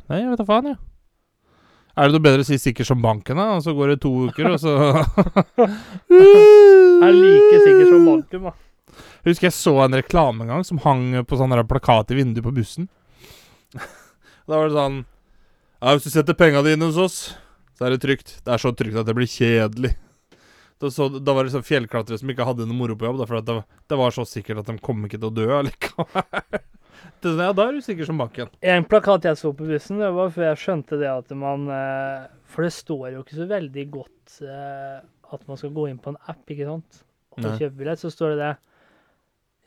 Nei, 0.08 0.20
jeg 0.20 0.30
vet 0.30 0.40
da 0.42 0.46
faen, 0.48 0.70
jeg. 0.72 0.80
Er 1.98 2.06
det 2.06 2.14
noe 2.14 2.22
bedre 2.22 2.44
å 2.44 2.46
si 2.46 2.58
sikker 2.61 2.87
som 2.87 3.00
banken, 3.02 3.40
da? 3.40 3.56
Og 3.56 3.64
så 3.64 3.72
går 3.74 3.94
det 3.94 4.00
to 4.04 4.12
uker, 4.28 4.52
og 4.52 4.61
så 4.62 4.74
Er 7.02 7.14
like 7.14 7.61
sikker 7.64 7.87
som 7.88 8.04
banken, 8.06 8.50
da. 8.50 8.52
Jeg 9.24 9.32
husker 9.32 9.48
jeg 9.48 9.56
så 9.56 9.74
en 9.82 9.96
reklame 9.98 10.44
en 10.44 10.52
gang 10.52 10.66
som 10.66 10.78
hang 10.84 11.24
på 11.26 11.38
sånn 11.40 11.56
plakat 11.68 12.12
i 12.14 12.18
vinduet 12.20 12.44
på 12.44 12.54
bussen. 12.54 12.87
da 14.48 14.52
var 14.54 14.68
det 14.68 14.76
sånn 14.76 15.00
Ja, 15.78 15.92
hvis 15.94 16.08
du 16.08 16.10
setter 16.10 16.34
penga 16.38 16.62
dine 16.66 16.88
hos 16.88 16.96
oss, 16.98 17.18
så 17.78 17.86
er 17.86 17.94
det 17.94 18.00
trygt. 18.02 18.32
Det 18.44 18.50
er 18.54 18.62
så 18.62 18.72
trygt 18.74 18.98
at 18.98 19.06
det 19.06 19.14
blir 19.14 19.28
kjedelig. 19.30 19.92
Da, 20.78 20.90
så, 20.94 21.08
da 21.10 21.34
var 21.34 21.46
det 21.46 21.52
sånn 21.54 21.66
fjellklatrere 21.66 22.20
som 22.20 22.30
ikke 22.30 22.46
hadde 22.46 22.66
noe 22.66 22.76
moro 22.78 22.94
på 22.98 23.06
jobb, 23.08 23.16
da, 23.20 23.26
for 23.26 23.40
det, 23.42 23.54
var- 23.60 23.78
det 23.90 23.98
var 23.98 24.14
så 24.14 24.24
sikkert 24.26 24.60
at 24.62 24.68
de 24.70 24.76
kom 24.82 25.00
ikke 25.06 25.18
til 25.18 25.30
å 25.30 25.34
dø 25.34 25.46
allikevel. 25.60 26.26
Ja, 27.22 27.52
da 27.54 27.64
er 27.68 27.74
du 27.76 27.82
sikker 27.82 28.06
som 28.06 28.18
banken. 28.18 28.48
En 28.62 28.84
plakat 28.86 29.24
jeg 29.26 29.38
så 29.38 29.50
på 29.54 29.66
bussen, 29.66 29.98
det 30.02 30.08
var 30.14 30.30
før 30.34 30.48
jeg 30.48 30.58
skjønte 30.62 30.98
det 31.00 31.06
at 31.10 31.30
man 31.38 31.64
eh, 31.70 32.24
For 32.50 32.66
det 32.66 32.72
står 32.74 33.04
jo 33.14 33.20
ikke 33.22 33.36
så 33.38 33.46
veldig 33.50 33.84
godt 33.94 34.36
eh, 34.46 34.98
at 35.34 35.44
man 35.50 35.58
skal 35.60 35.72
gå 35.74 35.84
inn 35.90 35.98
på 36.02 36.12
en 36.12 36.18
app, 36.30 36.42
ikke 36.50 36.66
sant, 36.66 37.00
og 37.34 37.46
kjøpe 37.60 37.78
billett, 37.78 38.02
så 38.02 38.10
står 38.10 38.34
det 38.34 38.38
det. 38.42 38.50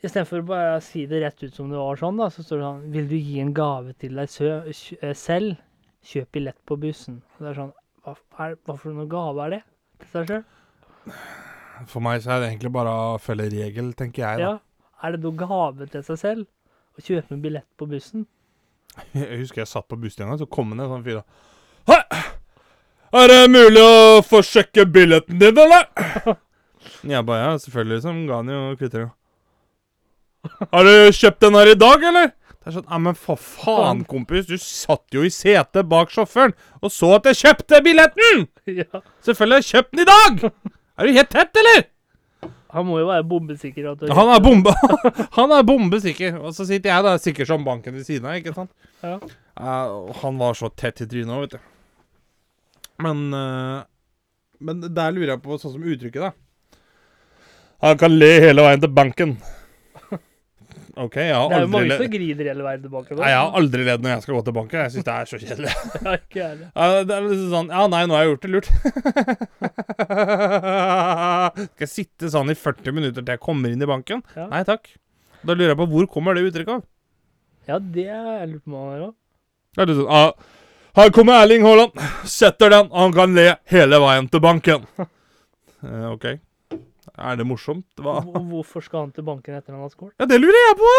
Istedenfor 0.04 0.44
bare 0.48 0.76
å 0.78 0.82
si 0.84 1.04
det 1.08 1.22
rett 1.24 1.44
ut 1.44 1.56
som 1.56 1.72
det 1.72 1.80
var 1.80 2.00
sånn, 2.00 2.20
da, 2.20 2.28
så 2.32 2.44
står 2.44 2.60
det 2.60 2.66
sånn 2.68 2.86
Vil 2.96 3.08
du 3.12 3.16
gi 3.18 3.36
en 3.44 3.52
gave 3.56 3.94
til 4.00 4.16
deg 4.20 4.36
eh, 4.52 5.12
selv, 5.16 5.56
kjøp 6.06 6.32
billett 6.34 6.58
på 6.66 6.76
bussen. 6.82 7.20
Og 7.36 7.44
det 7.44 7.52
er 7.52 7.60
sånn 7.60 7.72
Hva, 8.02 8.16
er, 8.42 8.56
hva 8.66 8.74
for 8.78 8.96
noe 8.96 9.06
gave 9.10 9.44
er 9.46 9.56
det 9.56 9.62
til 10.02 10.10
seg 10.16 10.30
sjøl? 10.32 10.44
For 11.90 12.02
meg 12.04 12.22
så 12.22 12.34
er 12.34 12.42
det 12.42 12.48
egentlig 12.52 12.72
bare 12.74 12.90
å 12.90 13.18
følge 13.22 13.48
regel, 13.52 13.92
tenker 13.98 14.24
jeg. 14.24 14.42
da. 14.42 14.52
Ja. 14.52 14.98
Er 15.02 15.14
det 15.16 15.22
noe 15.24 15.38
gave 15.38 15.86
til 15.90 16.04
seg 16.06 16.18
selv 16.20 16.98
å 16.98 17.02
kjøpe 17.02 17.36
en 17.36 17.42
billett 17.42 17.68
på 17.78 17.88
bussen? 17.90 18.26
Jeg 19.16 19.40
husker 19.40 19.62
jeg 19.62 19.70
satt 19.70 19.86
på 19.88 19.96
bussen 19.96 20.26
en 20.26 20.32
gang, 20.34 20.38
så 20.42 20.46
kom 20.50 20.74
det 20.74 20.82
en 20.84 20.90
sånn 20.92 21.06
fyr 21.06 21.22
da. 21.22 21.24
Hei! 21.88 22.02
Er 23.22 23.28
det 23.28 23.40
mulig 23.52 23.80
å 23.84 24.20
få 24.24 24.40
sjekke 24.44 24.84
billetten 24.88 25.40
din, 25.40 25.58
eller? 25.58 25.88
Jeg 27.12 27.24
bare, 27.28 27.40
ja, 27.44 27.56
selvfølgelig, 27.62 27.98
liksom. 27.98 28.20
Ga 28.28 28.38
han 28.40 28.52
jo 28.52 28.60
kvitteringa. 28.80 29.12
Har 30.72 30.88
du 30.88 30.94
kjøpt 31.14 31.44
den 31.44 31.56
her 31.58 31.70
i 31.70 31.76
dag, 31.78 32.04
eller? 32.10 32.30
Det 32.62 32.70
er 32.70 32.74
sånn, 32.76 32.86
ja, 32.86 32.98
men 33.02 33.16
for 33.18 33.40
faen, 33.42 34.04
kompis. 34.06 34.46
Du 34.46 34.54
satt 34.62 35.14
jo 35.14 35.24
i 35.26 35.30
setet 35.34 35.88
bak 35.90 36.12
sjåføren 36.14 36.52
og 36.78 36.92
så 36.94 37.16
at 37.16 37.26
jeg 37.32 37.40
kjøpte 37.40 37.80
billetten! 37.82 38.44
ja. 38.82 39.02
Selvfølgelig 39.26 39.58
har 39.58 39.64
jeg 39.64 39.70
kjøpt 39.72 39.96
den 39.96 40.04
i 40.04 40.10
dag! 40.12 40.46
Er 40.94 41.08
du 41.08 41.16
helt 41.16 41.32
tett, 41.32 41.58
eller? 41.58 41.82
Han 42.72 42.86
må 42.88 43.00
jo 43.02 43.08
være 43.10 43.24
bombesikker. 43.28 43.90
At 43.90 44.04
Han 44.16 44.30
er 44.32 44.40
bombe 44.44 44.72
Han 45.38 45.52
er 45.52 45.64
bombesikker. 45.66 46.38
Og 46.40 46.54
så 46.56 46.64
sitter 46.68 46.92
jeg 46.92 47.04
da 47.04 47.16
sikker 47.20 47.48
som 47.48 47.66
banken 47.66 47.96
ved 47.98 48.06
siden 48.06 48.28
av, 48.28 48.38
ikke 48.38 48.54
sant? 48.56 48.70
Ja. 49.04 49.18
Uh, 49.58 50.12
han 50.22 50.38
var 50.40 50.56
så 50.56 50.70
tett 50.70 51.02
i 51.04 51.08
trynet 51.10 51.34
òg, 51.34 51.42
vet 51.44 51.56
du. 51.58 51.66
Men 53.02 53.26
uh, 53.34 53.82
Men 54.62 54.80
der 54.86 55.12
lurer 55.12 55.34
jeg 55.34 55.42
på 55.44 55.58
sånn 55.58 55.74
som 55.74 55.82
uttrykket, 55.84 56.30
da. 56.30 56.78
Han 57.82 57.98
kan 57.98 58.14
le 58.14 58.30
hele 58.46 58.62
veien 58.62 58.80
til 58.84 58.92
banken. 58.94 59.34
OK, 60.92 61.14
jeg 61.16 61.32
har 61.32 61.46
Det 61.48 61.56
er 61.56 61.62
jo 61.62 61.64
aldri 61.64 61.72
mange 61.72 61.96
som 61.96 62.08
griner 62.12 62.48
hele 62.50 62.64
veien 62.66 62.82
tilbake. 62.82 63.14
Nei, 63.16 63.28
jeg 63.32 63.38
har 63.40 63.54
aldri 63.62 63.84
ledd 63.86 64.02
når 64.04 64.10
jeg 64.12 64.22
skal 64.24 64.34
gå 64.36 64.40
til 64.44 64.54
banken. 64.58 64.80
Jeg 64.82 64.90
syns 64.92 65.06
det 65.06 65.14
er 65.14 65.28
så 65.30 65.38
kjedelig. 65.40 65.70
Ja, 66.04 66.10
ikke 66.18 66.40
jeg. 66.42 66.66
Ja, 66.68 66.84
det 67.08 67.14
er 67.16 67.22
liksom 67.28 67.48
sånn 67.54 67.70
Ja, 67.72 67.82
nei, 67.94 68.02
nå 68.10 68.14
har 68.16 68.22
jeg 68.26 68.30
gjort 68.32 68.44
det 68.44 68.52
lurt. 68.52 68.68
Skal 71.62 71.84
jeg 71.86 71.92
sitte 71.94 72.24
sånn 72.34 72.52
i 72.52 72.56
40 72.58 72.96
minutter 72.98 73.22
til 73.22 73.32
jeg 73.32 73.42
kommer 73.48 73.68
inn 73.72 73.84
i 73.84 73.88
banken? 73.88 74.20
Ja. 74.36 74.46
Nei 74.52 74.62
takk. 74.68 74.84
Da 75.42 75.50
lurer 75.56 75.72
jeg 75.72 75.80
på 75.80 75.88
hvor 75.94 76.04
kommer 76.12 76.30
det 76.36 76.44
uttrykket 76.50 76.74
av? 76.76 76.82
Ja, 77.70 77.76
det 77.80 78.08
er 78.10 78.28
jeg 78.42 78.48
lurt 78.52 78.64
på 78.66 78.70
meg 78.74 79.06
òg. 79.08 79.14
Det 79.72 79.80
er 79.86 79.88
litt 79.88 80.00
sånn 80.02 80.12
ah, 80.12 80.30
Her 80.98 81.08
kommer 81.16 81.32
Erling 81.40 81.62
Haaland. 81.64 81.92
Setter 82.28 82.68
den. 82.74 82.86
Han 82.92 83.10
kan 83.16 83.32
le 83.38 83.46
hele 83.72 83.96
veien 84.04 84.26
til 84.32 84.40
banken. 84.44 84.80
Eh, 85.82 86.04
OK. 86.12 86.26
Er 87.18 87.36
det 87.36 87.44
morsomt? 87.46 87.86
Hva? 88.00 88.20
Hvorfor 88.24 88.80
skal 88.84 89.06
han 89.06 89.12
til 89.12 89.24
banken 89.26 89.54
etter 89.58 89.74
han 89.76 89.82
har 89.84 89.92
skåret? 89.92 90.14
Ja, 90.20 90.26
det 90.30 90.38
lurer 90.40 90.62
jeg 90.68 90.76
på! 90.80 90.92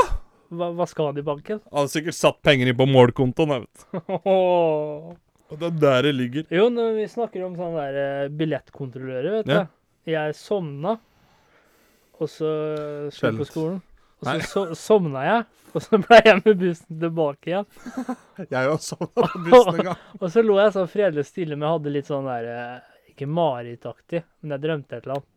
Hva, 0.54 0.68
hva 0.78 0.86
skal 0.86 1.08
han 1.10 1.18
i 1.18 1.24
banken? 1.26 1.62
Han 1.72 1.86
har 1.86 1.90
sikkert 1.90 2.14
satt 2.18 2.42
penger 2.46 2.70
inn 2.70 2.78
på 2.78 2.86
målkontoen. 2.86 3.56
jeg 3.56 3.64
vet. 3.66 3.86
Og 5.54 5.58
det 5.60 5.68
er 5.70 5.80
der 5.82 6.06
det 6.08 6.12
ligger. 6.18 6.46
Jo, 6.54 6.68
når 6.74 6.94
vi 6.98 7.08
snakker 7.12 7.44
om 7.46 7.56
sånne 7.58 7.82
der 7.88 7.98
eh, 8.04 8.30
billettkontrollører, 8.42 9.32
vet 9.40 9.50
Ja. 9.52 9.64
du. 9.66 9.80
Jeg 10.12 10.36
sovna, 10.36 10.98
og 12.20 12.28
så 12.28 12.50
skulle 13.14 13.30
jeg 13.32 13.40
på 13.40 13.46
skolen. 13.48 13.78
Og 14.20 14.28
så 14.28 14.48
so 14.50 14.64
sovna 14.76 15.22
jeg, 15.24 15.46
og 15.74 15.82
så 15.86 16.00
ble 16.04 16.18
jeg 16.26 16.42
med 16.44 16.58
bussen 16.60 17.00
tilbake 17.00 17.52
igjen. 17.54 17.68
Jeg 18.52 18.68
òg 18.72 18.82
sovna 18.84 19.30
på 19.30 19.42
bussen 19.48 19.80
en 19.80 19.88
gang. 19.90 20.02
Og 20.22 20.26
så 20.34 20.44
lå 20.44 20.58
jeg 20.60 20.74
så 20.76 20.84
fredelig 20.92 21.24
stille, 21.30 21.56
men 21.56 21.68
jeg 21.68 21.76
hadde 21.78 21.94
litt 21.96 22.10
sånn 22.12 22.28
der 22.28 22.48
eh, 22.52 22.76
Ikke 23.14 23.28
marerittaktig, 23.30 24.24
men 24.42 24.56
jeg 24.58 24.64
drømte 24.66 24.98
et 25.00 25.06
eller 25.08 25.20
annet. 25.22 25.30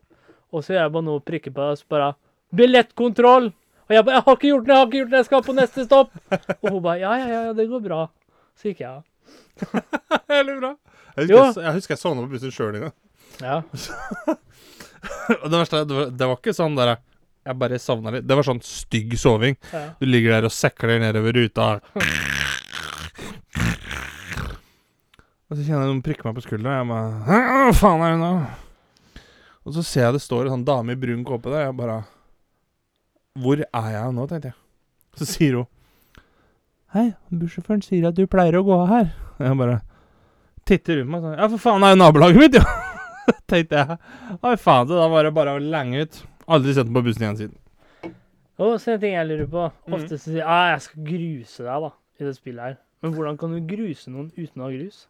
Og 0.56 0.64
så 0.64 0.72
gjør 0.72 0.86
jeg 0.86 0.92
bare 0.94 1.06
noe 1.06 1.20
prikker 1.20 1.52
på 1.52 1.60
på, 1.60 1.70
og 1.74 1.78
så 1.80 1.88
bare 1.92 2.12
Billettkontroll! 2.56 3.52
Og 3.86 3.94
jeg 3.94 4.04
bare 4.04 4.14
'Jeg 4.16 4.24
har 4.26 4.36
ikke 4.36 4.48
gjort 4.48 4.64
det, 4.66 4.72
jeg 4.72 4.76
har 4.76 4.86
ikke 4.86 4.98
gjort 4.98 5.10
det, 5.10 5.16
jeg 5.16 5.24
skal 5.24 5.42
på 5.42 5.52
neste 5.54 5.84
stopp!' 5.84 6.14
Og 6.62 6.70
hun 6.70 6.82
bare 6.82 6.98
'Ja, 6.98 7.12
ja, 7.14 7.26
ja, 7.46 7.52
det 7.52 7.68
går 7.68 7.80
bra'. 7.84 8.08
Så 8.56 8.68
gikk 8.68 8.80
jeg 8.80 8.88
av. 8.88 9.02
Veldig 10.28 10.56
bra. 10.60 10.76
Jeg 11.16 11.28
husker 11.28 11.60
jeg, 11.60 11.64
jeg, 11.64 11.74
husker 11.74 11.92
jeg 11.94 11.98
sovna 11.98 12.22
på 12.22 12.28
bussen 12.32 12.50
sjøl 12.50 12.80
gang. 12.80 12.92
Ja. 13.40 13.62
Og 15.42 15.50
det 15.50 15.58
verste 15.60 15.76
er, 15.76 15.84
det 15.84 15.96
var, 15.96 16.10
det 16.10 16.26
var 16.26 16.36
ikke 16.40 16.54
sånn 16.56 16.76
der 16.76 16.96
Jeg 17.46 17.58
bare 17.60 17.78
savna 17.78 18.10
litt. 18.10 18.26
Det 18.26 18.36
var 18.36 18.42
sånn 18.42 18.62
stygg 18.64 19.18
soving. 19.18 19.56
ja. 19.72 19.94
Du 20.00 20.06
ligger 20.06 20.30
der 20.34 20.44
og 20.48 20.52
sekler 20.52 20.98
nedover 20.98 21.32
ruta. 21.36 21.80
Og 25.46 25.54
så 25.54 25.62
kjenner 25.62 25.84
jeg 25.86 25.92
noen 25.92 26.02
prikker 26.02 26.26
meg 26.26 26.34
på 26.40 26.42
skuldra, 26.42 26.72
og 26.72 26.78
jeg 26.80 26.86
bare 26.90 27.10
Hva 27.28 27.72
faen 27.78 28.02
er 28.02 28.16
det 28.16 28.22
nå? 28.24 28.65
Og 29.66 29.74
så 29.74 29.83
ser 29.83 30.07
jeg 30.07 30.16
det 30.16 30.22
står 30.22 30.46
en 30.46 30.55
sånn 30.57 30.66
dame 30.66 30.94
i 30.94 31.00
brun 31.00 31.24
kåpe 31.26 31.50
der, 31.50 31.66
jeg 31.66 31.76
bare 31.79 31.98
Hvor 33.42 33.61
er 33.66 33.88
jeg 33.92 34.14
nå, 34.14 34.26
tenkte 34.31 34.52
jeg. 34.52 34.59
Så 35.18 35.29
sier 35.29 35.59
hun 35.61 35.66
Hei, 36.94 37.09
bussjåføren 37.35 37.83
sier 37.83 38.07
at 38.09 38.16
du 38.16 38.22
pleier 38.31 38.57
å 38.57 38.62
gå 38.64 38.76
her. 38.88 39.11
Og 39.37 39.42
jeg 39.42 39.59
bare 39.59 39.81
titter 40.66 41.00
rundt 41.00 41.12
meg 41.12 41.24
sånn 41.24 41.35
Ja, 41.35 41.48
for 41.50 41.62
faen, 41.64 41.83
det 41.83 41.90
er 41.90 41.96
jo 41.96 42.00
nabolaget 42.05 42.40
mitt, 42.40 42.57
jo! 42.57 42.62
tenkte 43.50 43.81
jeg. 43.83 43.96
Oi, 44.38 44.55
faen, 44.62 44.87
så 44.88 45.00
da 45.00 45.09
var 45.11 45.26
det 45.26 45.33
bare 45.35 45.57
å 45.59 45.62
lenge 45.62 46.05
ut. 46.07 46.20
Aldri 46.46 46.76
sett 46.76 46.87
den 46.87 46.94
på 46.94 47.02
bussen 47.09 47.26
igjen 47.26 47.40
siden. 47.40 48.14
Og 48.62 48.79
så 48.81 48.94
en 48.94 49.02
ting 49.02 49.16
jeg 49.16 49.29
lurer 49.29 49.50
på. 49.50 49.66
Mhm. 49.66 49.96
Ofte 49.98 50.14
så 50.14 50.31
sier 50.31 50.40
jeg 50.40 50.46
ah, 50.46 50.68
jeg 50.72 50.85
skal 50.87 51.09
gruse 51.11 51.66
deg 51.66 51.88
da, 51.88 51.90
i 52.16 52.29
det 52.29 52.37
spillet 52.38 52.68
her. 52.68 52.79
Men 53.05 53.16
hvordan 53.18 53.40
kan 53.42 53.52
du 53.52 53.59
gruse 53.74 54.14
noen 54.14 54.31
uten 54.38 54.62
å 54.62 54.68
ha 54.68 54.72
grus? 54.72 55.02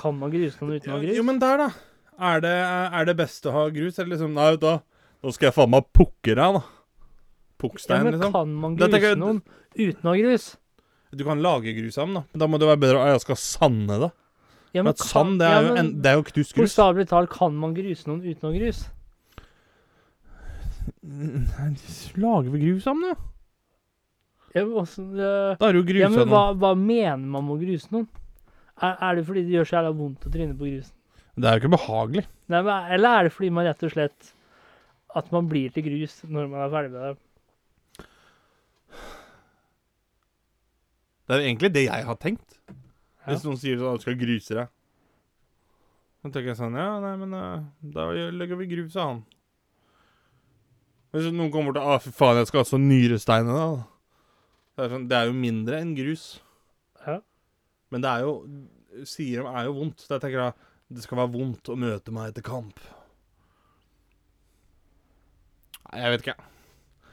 Kan 0.00 0.16
man 0.22 0.32
gruse 0.32 0.62
noen 0.62 0.78
uten 0.78 0.94
å 0.94 0.96
ha 0.96 1.02
grus? 1.02 1.18
Jo, 1.18 1.26
men 1.26 1.42
der, 1.42 1.66
da. 1.66 1.68
Er 2.14 2.42
det, 2.44 2.54
er 2.54 3.06
det 3.08 3.16
best 3.18 3.46
å 3.50 3.54
ha 3.54 3.68
grus, 3.74 3.98
eller 3.98 4.14
liksom 4.14 4.36
Nei, 4.36 4.52
hva, 4.62 4.76
nå 5.24 5.32
skal 5.34 5.48
jeg 5.48 5.56
faen 5.56 5.72
meg 5.72 5.88
pukke 5.96 6.34
deg, 6.36 6.58
da. 6.58 6.60
ja, 6.60 8.02
men 8.04 8.12
liksom. 8.14 8.34
kan 8.34 8.52
man 8.60 8.76
gruse 8.78 8.92
tenker 8.92 9.16
noen 9.18 9.40
uten 9.74 10.04
å 10.04 10.12
ha 10.12 10.20
grus? 10.20 10.50
Du 11.14 11.24
kan 11.26 11.42
lage 11.42 11.74
grus 11.74 11.98
av 11.98 12.08
den, 12.08 12.20
da. 12.20 12.24
Men 12.32 12.42
da 12.42 12.48
må 12.50 12.60
det 12.60 12.68
være 12.70 12.82
bedre 12.84 13.02
at 13.02 13.14
jeg 13.14 13.24
skal 13.24 13.40
sande 13.40 13.98
det. 14.02 14.10
Ja, 14.74 14.82
Men 14.82 14.90
at 14.90 15.02
sand, 15.06 15.38
det 15.38 15.46
er, 15.46 15.62
jo, 15.62 15.74
en, 15.78 15.90
det 16.02 16.10
er 16.10 16.16
jo 16.18 16.24
knust 16.26 16.54
grus. 16.56 16.64
Bokstavelig 16.64 17.06
talt, 17.10 17.30
kan 17.30 17.54
man 17.54 17.76
gruse 17.76 18.08
noen 18.10 18.24
uten 18.24 18.48
å 18.48 18.50
ha 18.50 18.58
grus? 18.58 18.80
Nei, 21.04 21.68
Lager 22.24 22.50
vi 22.50 22.62
grus 22.64 22.88
av 22.90 22.98
den, 22.98 23.14
da? 23.14 23.30
Ja, 24.54 24.64
men 24.64 24.74
også, 24.82 25.04
det, 25.14 25.30
Da 25.58 25.68
er 25.68 25.74
det 25.74 25.80
jo 25.80 25.86
grus 25.86 26.02
ja, 26.02 26.10
men 26.14 26.28
hva, 26.30 26.44
hva 26.58 26.74
mener 26.78 27.22
man 27.22 27.46
med 27.46 27.56
å 27.56 27.62
gruse 27.62 27.90
noen? 27.94 28.10
Er, 28.82 28.98
er 28.98 29.16
det 29.18 29.24
fordi 29.26 29.46
det 29.46 29.54
gjør 29.54 29.70
så 29.70 29.76
jævla 29.78 29.94
vondt 29.98 30.26
å 30.26 30.34
tryne 30.34 30.58
på 30.58 30.68
grusen? 30.68 30.94
Det 31.34 31.48
er 31.48 31.56
jo 31.56 31.64
ikke 31.64 31.74
behagelig. 31.74 32.24
Nei, 32.52 32.60
men, 32.62 32.88
eller 32.94 33.18
er 33.18 33.26
det 33.26 33.34
fordi 33.34 33.50
man 33.50 33.66
rett 33.66 33.82
og 33.82 33.90
slett 33.90 34.32
At 35.18 35.30
man 35.34 35.48
blir 35.50 35.72
til 35.74 35.86
grus 35.86 36.20
når 36.28 36.50
man 36.52 36.62
er 36.62 36.72
ferdig 36.74 36.92
med 36.92 37.04
det? 37.06 37.14
Det 41.24 41.36
er 41.36 41.46
egentlig 41.46 41.70
det 41.72 41.86
jeg 41.86 42.04
har 42.04 42.16
tenkt. 42.20 42.58
Ja. 42.68 43.30
Hvis 43.30 43.44
noen 43.46 43.56
sier 43.60 43.78
sånn 43.80 43.94
at 43.94 44.02
du 44.02 44.04
skal 44.04 44.18
gruse 44.20 44.58
deg. 44.58 44.72
Da 46.24 46.30
tenker 46.32 46.50
jeg 46.52 46.58
sånn 46.58 46.76
Ja, 46.76 46.90
nei, 47.00 47.14
men 47.20 47.32
eh, 47.38 47.64
da 47.94 48.10
legger 48.12 48.60
vi 48.60 48.68
grus 48.70 48.98
av 48.98 49.08
han. 49.08 49.22
Hvis 51.14 51.30
noen 51.30 51.52
kommer 51.54 51.72
bort 51.72 51.80
og 51.80 51.94
Å, 51.94 52.02
fy 52.04 52.12
faen, 52.12 52.40
jeg 52.40 52.50
skal 52.50 52.62
ha 52.62 52.68
så 52.68 52.80
nyresteiner, 52.80 53.56
da. 53.56 53.88
Det 54.74 54.84
er, 54.84 54.92
sånn, 54.92 55.08
det 55.08 55.16
er 55.16 55.28
jo 55.30 55.36
mindre 55.38 55.80
enn 55.80 55.92
grus. 55.96 56.24
Ja. 57.06 57.20
Men 57.94 58.04
det 58.04 58.10
er 58.10 58.24
jo 58.26 58.38
Sier 59.08 59.42
de 59.42 59.50
er 59.50 59.64
jo 59.66 59.72
vondt. 59.74 60.04
Så 60.04 60.12
jeg 60.14 60.22
tenker 60.22 60.38
da 60.38 60.50
det 60.92 61.04
skal 61.04 61.22
være 61.22 61.32
vondt 61.34 61.70
å 61.72 61.76
møte 61.80 62.12
meg 62.14 62.32
etter 62.32 62.44
kamp. 62.44 62.80
Nei, 65.88 66.00
jeg 66.02 66.12
vet 66.14 66.24
ikke. 66.26 66.36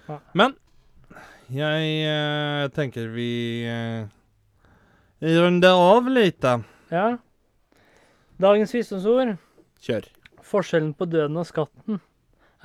Ja. 0.07 0.17
Men 0.38 0.55
jeg 1.51 1.91
eh, 2.07 2.65
tenker 2.75 3.12
vi 3.13 3.29
eh, 3.67 4.07
runder 5.21 5.77
av 5.77 6.10
litt. 6.12 6.47
Ja. 6.91 7.05
Dagens 8.41 8.73
visdomsord. 8.75 9.36
Kjør. 9.81 10.10
Forskjellen 10.51 10.95
på 10.97 11.07
døden 11.10 11.39
og 11.39 11.47
skatten 11.47 12.01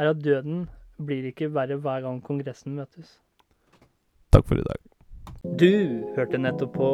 er 0.00 0.12
at 0.12 0.22
døden 0.24 0.66
blir 0.96 1.28
ikke 1.30 1.50
verre 1.52 1.78
hver 1.80 2.02
gang 2.06 2.22
Kongressen 2.24 2.76
møtes. 2.78 3.18
Takk 4.32 4.48
for 4.48 4.60
i 4.60 4.66
dag. 4.66 4.82
Du 5.60 5.70
hørte 6.16 6.40
nettopp 6.40 6.76
på 6.76 6.90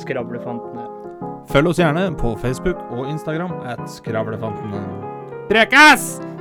Skravlefantene. 0.00 0.86
Følg 1.52 1.68
oss 1.68 1.80
gjerne 1.82 2.06
på 2.16 2.32
Facebook 2.40 2.78
og 2.96 3.04
Instagram 3.12 3.52
at 3.68 3.84
Skravlefantene. 3.92 4.80
Prekas! 5.50 6.31